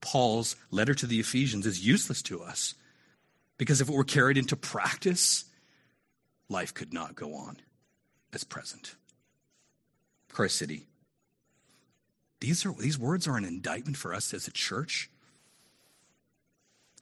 Paul's 0.00 0.56
letter 0.70 0.94
to 0.94 1.06
the 1.06 1.20
Ephesians 1.20 1.66
is 1.66 1.84
useless 1.84 2.22
to 2.22 2.42
us 2.42 2.74
because 3.58 3.80
if 3.80 3.88
it 3.88 3.94
were 3.94 4.04
carried 4.04 4.38
into 4.38 4.56
practice, 4.56 5.44
life 6.48 6.72
could 6.72 6.92
not 6.92 7.14
go 7.14 7.34
on 7.34 7.58
as 8.32 8.44
present. 8.44 8.94
Christ 10.30 10.56
City. 10.56 10.86
These, 12.40 12.64
are, 12.64 12.72
these 12.72 12.98
words 12.98 13.28
are 13.28 13.36
an 13.36 13.44
indictment 13.44 13.98
for 13.98 14.14
us 14.14 14.32
as 14.32 14.46
a 14.46 14.52
church 14.52 15.10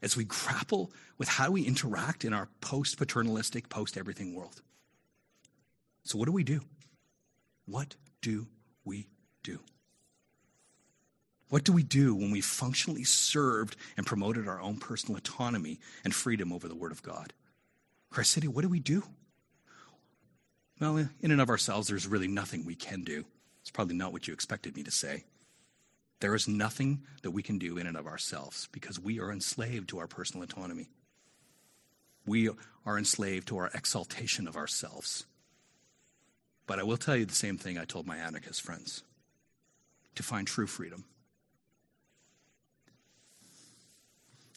as 0.02 0.16
we 0.16 0.24
grapple 0.24 0.92
with 1.16 1.28
how 1.28 1.50
we 1.50 1.62
interact 1.62 2.24
in 2.24 2.32
our 2.32 2.48
post 2.60 2.98
paternalistic, 2.98 3.68
post 3.68 3.96
everything 3.96 4.34
world. 4.34 4.62
So, 6.04 6.18
what 6.18 6.26
do 6.26 6.32
we 6.32 6.44
do? 6.44 6.60
What 7.66 7.96
do 8.22 8.46
we 8.84 9.08
do? 9.42 9.60
What 11.48 11.64
do 11.64 11.72
we 11.72 11.82
do 11.82 12.14
when 12.14 12.30
we 12.30 12.40
functionally 12.40 13.04
served 13.04 13.76
and 13.96 14.06
promoted 14.06 14.48
our 14.48 14.60
own 14.60 14.76
personal 14.76 15.16
autonomy 15.16 15.80
and 16.04 16.14
freedom 16.14 16.52
over 16.52 16.68
the 16.68 16.74
Word 16.74 16.92
of 16.92 17.02
God? 17.02 17.32
Christ 18.10 18.32
City, 18.32 18.48
what 18.48 18.62
do 18.62 18.68
we 18.68 18.80
do? 18.80 19.02
Well, 20.80 21.08
in 21.20 21.30
and 21.30 21.40
of 21.40 21.48
ourselves, 21.48 21.88
there's 21.88 22.06
really 22.06 22.28
nothing 22.28 22.64
we 22.64 22.74
can 22.74 23.02
do. 23.02 23.24
It's 23.62 23.70
probably 23.70 23.96
not 23.96 24.12
what 24.12 24.28
you 24.28 24.34
expected 24.34 24.76
me 24.76 24.82
to 24.84 24.90
say. 24.90 25.24
There 26.20 26.34
is 26.34 26.48
nothing 26.48 27.02
that 27.22 27.30
we 27.30 27.42
can 27.42 27.58
do 27.58 27.78
in 27.78 27.86
and 27.86 27.96
of 27.96 28.06
ourselves 28.06 28.68
because 28.72 28.98
we 28.98 29.20
are 29.20 29.30
enslaved 29.30 29.88
to 29.90 29.98
our 29.98 30.08
personal 30.08 30.42
autonomy. 30.42 30.88
We 32.26 32.50
are 32.84 32.98
enslaved 32.98 33.48
to 33.48 33.58
our 33.58 33.70
exaltation 33.72 34.48
of 34.48 34.56
ourselves. 34.56 35.26
But 36.66 36.78
I 36.78 36.82
will 36.82 36.96
tell 36.96 37.16
you 37.16 37.24
the 37.24 37.34
same 37.34 37.56
thing 37.56 37.78
I 37.78 37.84
told 37.84 38.06
my 38.06 38.16
anarchist 38.16 38.62
friends 38.62 39.04
to 40.16 40.22
find 40.22 40.46
true 40.46 40.66
freedom. 40.66 41.04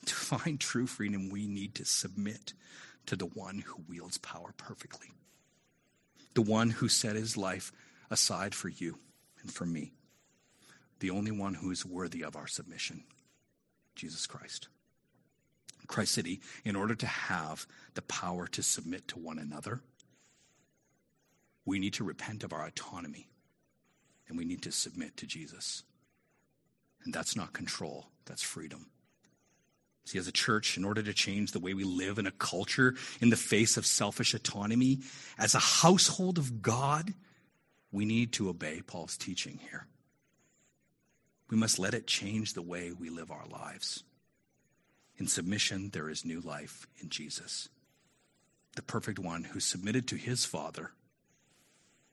To 0.08 0.16
find 0.16 0.60
true 0.60 0.88
freedom, 0.88 1.30
we 1.30 1.46
need 1.46 1.76
to 1.76 1.86
submit 1.86 2.54
to 3.06 3.16
the 3.16 3.28
one 3.28 3.60
who 3.60 3.84
wields 3.88 4.18
power 4.18 4.52
perfectly, 4.58 5.12
the 6.34 6.42
one 6.42 6.72
who 6.72 6.90
set 6.90 7.16
his 7.16 7.38
life 7.38 7.72
aside 8.10 8.56
for 8.56 8.68
you 8.68 8.98
and 9.44 9.54
for 9.54 9.68
me 9.68 9.94
the 11.02 11.10
only 11.10 11.32
one 11.32 11.56
who 11.56 11.70
is 11.72 11.86
worthy 11.86 12.24
of 12.24 12.36
our 12.36 12.48
submission 12.48 13.04
Jesus 13.94 14.26
Christ. 14.26 14.70
Christ 15.88 16.14
City, 16.14 16.40
in 16.64 16.78
order 16.78 16.96
to 16.96 17.06
have 17.06 17.68
the 17.96 18.02
power 18.04 18.48
to 18.48 18.64
submit 18.64 19.10
to 19.10 19.20
one 19.20 19.38
another, 19.38 19.82
we 21.66 21.78
need 21.78 21.94
to 21.96 22.06
repent 22.06 22.44
of 22.46 22.54
our 22.54 22.66
autonomy 22.66 23.28
and 24.30 24.38
we 24.38 24.46
need 24.46 24.62
to 24.62 24.72
submit 24.72 25.18
to 25.18 25.28
Jesus. 25.28 25.84
And 27.04 27.14
that's 27.14 27.36
not 27.36 27.52
control, 27.52 28.08
that's 28.26 28.42
freedom. 28.42 28.88
See, 30.06 30.18
as 30.18 30.28
a 30.28 30.32
church, 30.32 30.78
in 30.78 30.86
order 30.86 31.04
to 31.04 31.14
change 31.14 31.52
the 31.52 31.60
way 31.60 31.74
we 31.74 31.84
live 31.84 32.18
in 32.18 32.28
a 32.28 32.32
culture 32.32 32.96
in 33.20 33.30
the 33.30 33.36
face 33.36 33.76
of 33.76 33.86
selfish 33.86 34.34
autonomy, 34.34 35.00
as 35.38 35.54
a 35.54 35.60
household 35.60 36.38
of 36.38 36.62
God, 36.62 37.14
we 37.92 38.06
need 38.06 38.32
to 38.34 38.50
obey 38.50 38.82
Paul's 38.82 39.18
teaching 39.18 39.60
here. 39.70 39.86
We 41.52 41.58
must 41.58 41.78
let 41.78 41.94
it 41.94 42.08
change 42.08 42.54
the 42.54 42.62
way 42.62 42.94
we 42.98 43.10
live 43.10 43.30
our 43.30 43.46
lives. 43.52 44.04
In 45.18 45.28
submission, 45.28 45.90
there 45.90 46.10
is 46.10 46.24
new 46.24 46.40
life 46.40 46.88
in 47.02 47.10
Jesus, 47.10 47.68
the 48.78 48.82
perfect 48.82 49.20
one 49.20 49.44
who 49.44 49.60
submitted 49.60 50.08
to 50.08 50.16
his 50.16 50.46
Father. 50.46 50.92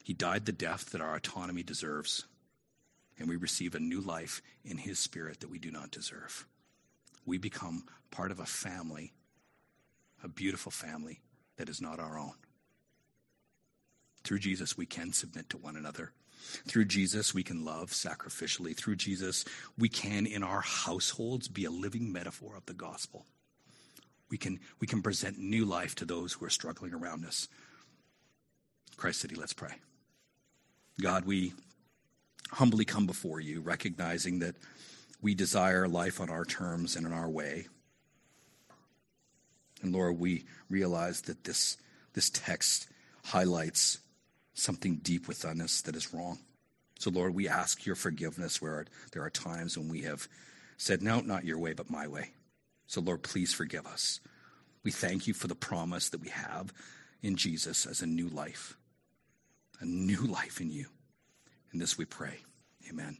He 0.02 0.12
died 0.12 0.44
the 0.44 0.52
death 0.52 0.90
that 0.90 1.00
our 1.00 1.14
autonomy 1.14 1.62
deserves, 1.62 2.26
and 3.16 3.28
we 3.28 3.36
receive 3.36 3.76
a 3.76 3.80
new 3.80 4.00
life 4.00 4.42
in 4.64 4.76
his 4.76 4.98
spirit 4.98 5.38
that 5.40 5.50
we 5.50 5.60
do 5.60 5.70
not 5.70 5.92
deserve. 5.92 6.44
We 7.24 7.38
become 7.38 7.84
part 8.10 8.32
of 8.32 8.40
a 8.40 8.46
family, 8.46 9.12
a 10.24 10.28
beautiful 10.28 10.72
family 10.72 11.20
that 11.58 11.68
is 11.68 11.80
not 11.80 12.00
our 12.00 12.18
own. 12.18 12.34
Through 14.24 14.40
Jesus, 14.40 14.76
we 14.76 14.86
can 14.86 15.12
submit 15.12 15.48
to 15.50 15.58
one 15.58 15.76
another 15.76 16.12
through 16.66 16.86
Jesus, 16.86 17.34
we 17.34 17.42
can 17.42 17.64
love 17.64 17.90
sacrificially. 17.90 18.76
Through 18.76 18.96
Jesus, 18.96 19.44
we 19.76 19.88
can, 19.88 20.26
in 20.26 20.42
our 20.42 20.60
households, 20.60 21.48
be 21.48 21.64
a 21.64 21.70
living 21.70 22.12
metaphor 22.12 22.56
of 22.56 22.66
the 22.66 22.74
gospel. 22.74 23.26
We 24.30 24.38
can, 24.38 24.60
we 24.80 24.86
can 24.86 25.02
present 25.02 25.38
new 25.38 25.64
life 25.64 25.94
to 25.96 26.04
those 26.04 26.34
who 26.34 26.44
are 26.44 26.50
struggling 26.50 26.94
around 26.94 27.24
us. 27.24 27.48
Christ 28.96 29.20
City, 29.20 29.36
let's 29.36 29.52
pray. 29.52 29.74
God, 31.00 31.24
we 31.24 31.52
humbly 32.50 32.84
come 32.84 33.06
before 33.06 33.40
you, 33.40 33.60
recognizing 33.60 34.40
that 34.40 34.56
we 35.22 35.34
desire 35.34 35.88
life 35.88 36.20
on 36.20 36.30
our 36.30 36.44
terms 36.44 36.96
and 36.96 37.06
in 37.06 37.12
our 37.12 37.28
way. 37.28 37.66
And 39.82 39.92
Lord, 39.92 40.18
we 40.18 40.44
realize 40.68 41.22
that 41.22 41.44
this, 41.44 41.76
this 42.14 42.30
text 42.30 42.88
highlights 43.24 43.98
something 44.58 44.96
deep 44.96 45.28
within 45.28 45.60
us 45.60 45.80
that 45.82 45.96
is 45.96 46.12
wrong. 46.12 46.38
So, 46.98 47.10
Lord, 47.10 47.34
we 47.34 47.48
ask 47.48 47.86
your 47.86 47.94
forgiveness 47.94 48.60
where 48.60 48.86
there 49.12 49.22
are 49.22 49.30
times 49.30 49.78
when 49.78 49.88
we 49.88 50.02
have 50.02 50.28
said, 50.76 51.02
No, 51.02 51.20
not 51.20 51.44
your 51.44 51.58
way, 51.58 51.72
but 51.72 51.90
my 51.90 52.08
way. 52.08 52.32
So, 52.86 53.00
Lord, 53.00 53.22
please 53.22 53.52
forgive 53.52 53.86
us. 53.86 54.20
We 54.82 54.90
thank 54.90 55.26
you 55.26 55.34
for 55.34 55.46
the 55.46 55.54
promise 55.54 56.08
that 56.10 56.20
we 56.20 56.30
have 56.30 56.72
in 57.22 57.36
Jesus 57.36 57.86
as 57.86 58.02
a 58.02 58.06
new 58.06 58.28
life, 58.28 58.76
a 59.80 59.84
new 59.84 60.22
life 60.22 60.60
in 60.60 60.70
you. 60.70 60.86
In 61.72 61.78
this 61.78 61.98
we 61.98 62.04
pray. 62.04 62.38
Amen. 62.88 63.18